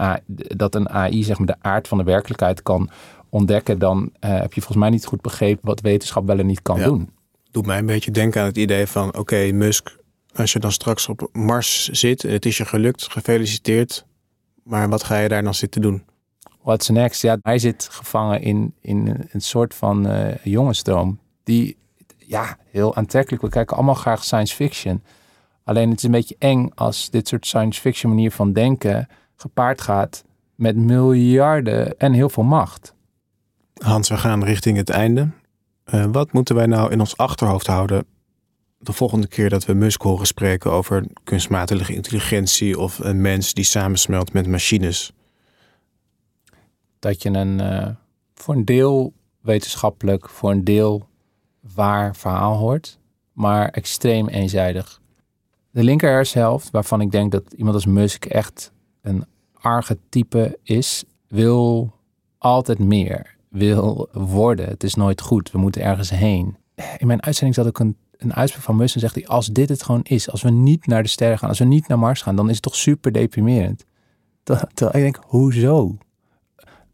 [0.56, 2.90] dat een AI zeg maar de aard van de werkelijkheid kan
[3.28, 6.62] ontdekken, dan eh, heb je volgens mij niet goed begrepen wat wetenschap wel en niet
[6.62, 6.84] kan Ja.
[6.84, 7.10] doen.
[7.50, 9.16] Doet mij een beetje denken aan het idee van...
[9.16, 9.96] oké, Musk,
[10.34, 12.24] als je dan straks op Mars zit...
[12.24, 14.06] en het is je gelukt, gefeliciteerd.
[14.62, 16.02] Maar wat ga je daar dan zitten doen?
[16.62, 17.22] What's next?
[17.22, 21.18] Ja, hij zit gevangen in, in een- soort van eh jongensdroom.
[21.44, 21.76] Die,
[22.18, 23.42] ja, heel aantrekkelijk.
[23.42, 25.02] We kijken allemaal graag science fiction.
[25.64, 29.80] Alleen het is een beetje eng als dit soort science fiction manier van denken gepaard
[29.80, 32.94] gaat met miljarden en heel veel macht.
[33.74, 35.28] Hans, we gaan richting het einde.
[35.84, 38.04] Eh, wat moeten wij nou in ons achterhoofd houden...
[38.78, 40.70] de volgende keer dat we Musk horen spreken...
[40.72, 45.12] over kunstmatige intelligentie of een mens die samensmelt met machines...
[47.03, 47.88] Dat je een eh,
[48.34, 51.09] voor een deel wetenschappelijk, voor een deel
[51.74, 52.98] waar verhaal hoort,
[53.32, 55.00] maar extreem eenzijdig.
[55.70, 61.92] De linker hersenhelft, waarvan ik denk dat iemand als Musk echt een archetype is, wil
[62.38, 64.68] altijd meer, wil worden.
[64.68, 66.57] Het is nooit goed, we moeten ergens heen.
[66.98, 67.96] In mijn uitzending zat ook een,
[68.28, 71.03] uitspraak van Musk en zegt hij, als dit het gewoon is, als we niet naar
[71.03, 73.84] de sterren gaan, als we niet naar Mars gaan, dan is het toch super deprimerend.
[74.44, 75.96] Ik denk, hoezo?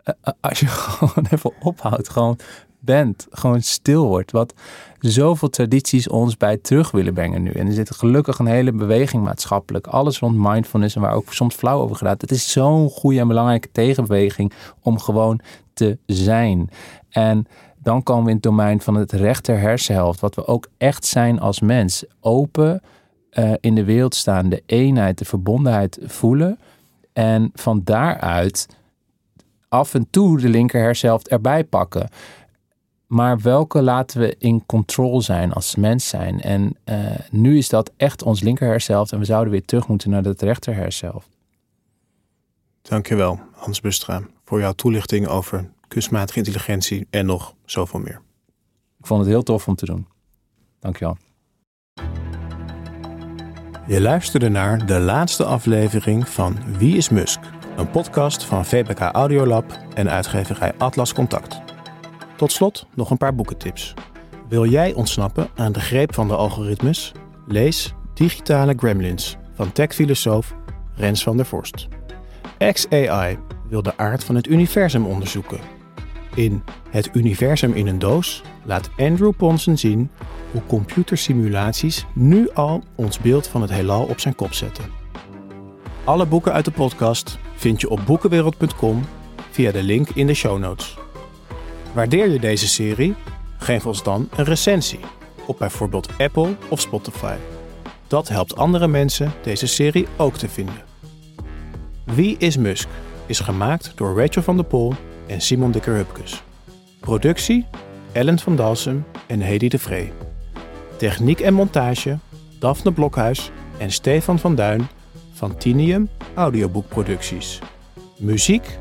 [0.09, 2.39] Eh, eh, als je gewoon even ophoudt, gewoon
[2.79, 4.31] bent, gewoon stil wordt.
[4.31, 4.55] Wat
[5.01, 7.51] zoveel tradities ons bij terug willen brengen nu.
[7.51, 9.87] En er zit gelukkig een hele beweging maatschappelijk.
[9.87, 12.21] Alles rond mindfulness en waar ook soms flauw over gaat.
[12.21, 14.53] Het is zo'n goede en belangrijke tegenbeweging
[14.83, 15.41] om gewoon
[15.73, 16.71] te zijn.
[17.09, 17.47] En
[17.83, 20.21] dan komen we in het domein van het rechter hersenhelft.
[20.21, 22.05] Wat we ook echt zijn als mens.
[22.21, 22.83] Open
[23.31, 24.49] eh, in de wereld staan.
[24.49, 26.59] De eenheid, de verbondenheid voelen.
[27.13, 28.67] En van daaruit
[29.69, 32.09] af en toe de linker hersenhelft erbij pakken.
[33.07, 36.41] Maar welke laten we in control zijn als mens zijn?
[36.41, 36.97] En eh,
[37.31, 40.43] nu is dat echt ons linker hersenhelft en we zouden weer terug moeten naar dat
[40.43, 41.29] rechter hersenhelft.
[42.83, 48.21] Dankjewel, Hans Bustra, voor jouw toelichting over kunstmatige intelligentie en nog zoveel meer.
[48.99, 50.07] Ik vond het heel tof om te doen.
[50.81, 51.17] Dankjewel.
[53.87, 57.58] Je luisterde naar de laatste aflevering van Wie is Musk?
[57.79, 61.61] Een podcast van VPK Audiolab en uitgeverij Atlas Contact.
[62.37, 63.95] Tot slot nog een paar boekentips.
[64.49, 67.13] Wil jij ontsnappen aan de greep van de algoritmes?
[67.47, 70.55] Lees Digitale Gremlins van techfilosoof
[70.95, 71.89] Rens van der Vorst.
[72.73, 75.61] XAI wil de aard van het universum onderzoeken.
[76.35, 80.11] In Het universum in een doos laat Andrew Ponsen zien
[80.51, 84.98] hoe computersimulaties nu al ons beeld van het heelal op zijn kop zetten.
[86.09, 89.05] Alle boeken uit de podcast vind je op boekenwereld.com
[89.51, 90.97] via de link in de show notes.
[91.93, 93.15] Waardeer je deze serie?
[93.59, 95.01] Geef ons dan een recensie
[95.47, 97.35] op bijvoorbeeld Apple of Spotify.
[98.07, 100.83] Dat helpt andere mensen deze serie ook te vinden.
[102.05, 102.89] Wie is Musk
[103.27, 104.95] is gemaakt door Rachel van der Pol
[105.27, 106.43] en Simon Dikker-Hupkes.
[107.01, 107.67] Productie
[108.13, 110.13] Ellen van Dalsem en Hedy de Vree.
[110.97, 112.19] Techniek en montage
[112.59, 114.89] Daphne Blokhuis en Stefan van Duin
[115.39, 116.09] van Tinium.
[118.21, 118.79] Muziek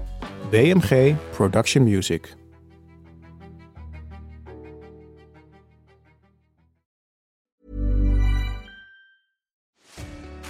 [0.51, 2.33] BMG Production Music.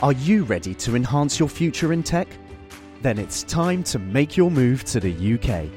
[0.01, 2.27] Are you ready to enhance your future in tech?
[3.01, 5.67] Then it's time to make your move to the UK,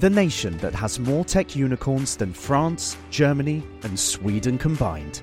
[0.00, 5.22] the nation that has more tech unicorns than France, Germany, and Sweden combined.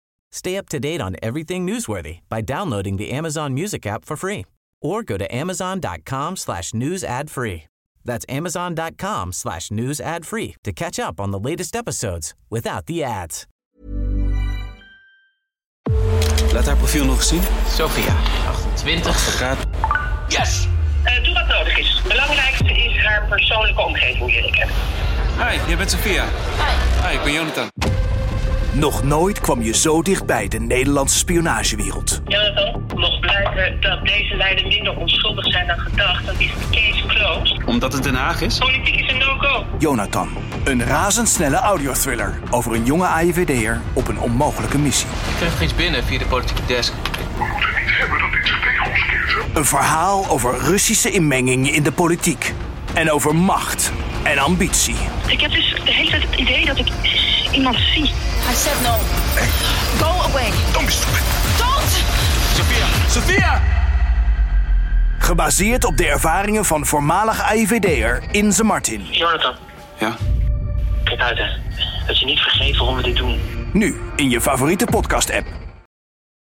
[0.31, 4.45] Stay up to date on everything newsworthy by downloading the Amazon Music app for free
[4.81, 7.63] or go to amazon.com slash news ad free.
[8.05, 13.03] That's amazon.com slash news ad free to catch up on the latest episodes without the
[13.03, 13.45] ads.
[16.53, 17.41] Laat haar profiel nog zien.
[17.67, 18.13] Sophia,
[18.75, 19.07] 28.
[19.07, 19.57] Advocaat.
[20.27, 20.67] Yes!
[21.03, 21.93] Eh, doe wat nodig is.
[21.93, 24.75] Het belangrijkste is haar persoonlijke omgeving leren kennen.
[25.37, 26.25] Hi, jij bent Sophia.
[26.25, 27.07] Hi.
[27.07, 27.69] Hi, ik ben Jonathan.
[28.73, 32.21] Nog nooit kwam je zo dichtbij de Nederlandse spionagewereld.
[32.27, 37.05] Jonathan, mocht blijken dat deze leider minder onschuldig zijn dan gedacht, dan is de case
[37.07, 37.65] closed.
[37.65, 38.57] Omdat het Den Haag is?
[38.57, 39.65] Politiek is een no-go.
[39.79, 40.29] Jonathan,
[40.63, 45.07] een razendsnelle audiothriller over een jonge AIVD'er op een onmogelijke missie.
[45.07, 46.93] Ik kreeg nog iets binnen via de politieke desk.
[49.53, 52.53] Een verhaal over Russische inmenging in de politiek.
[52.93, 53.91] En over macht
[54.23, 54.95] en ambitie.
[55.27, 56.87] Ik heb dus de hele tijd het idee dat ik
[57.51, 58.03] iemand zie.
[58.03, 58.95] I said no.
[60.05, 60.49] Go away.
[60.73, 61.23] Don't be stupid.
[61.57, 61.89] Don't!
[62.55, 62.85] Sophia!
[63.09, 63.61] Sophia!
[65.19, 69.03] Gebaseerd op de ervaringen van voormalig AIVD'er Inze Martin.
[69.11, 69.55] Jonathan.
[69.99, 70.15] Ja?
[71.03, 71.47] Kijk uit hè.
[72.07, 73.39] Dat je niet vergeet waarom we dit doen.
[73.73, 75.45] Nu in je favoriete podcast-app.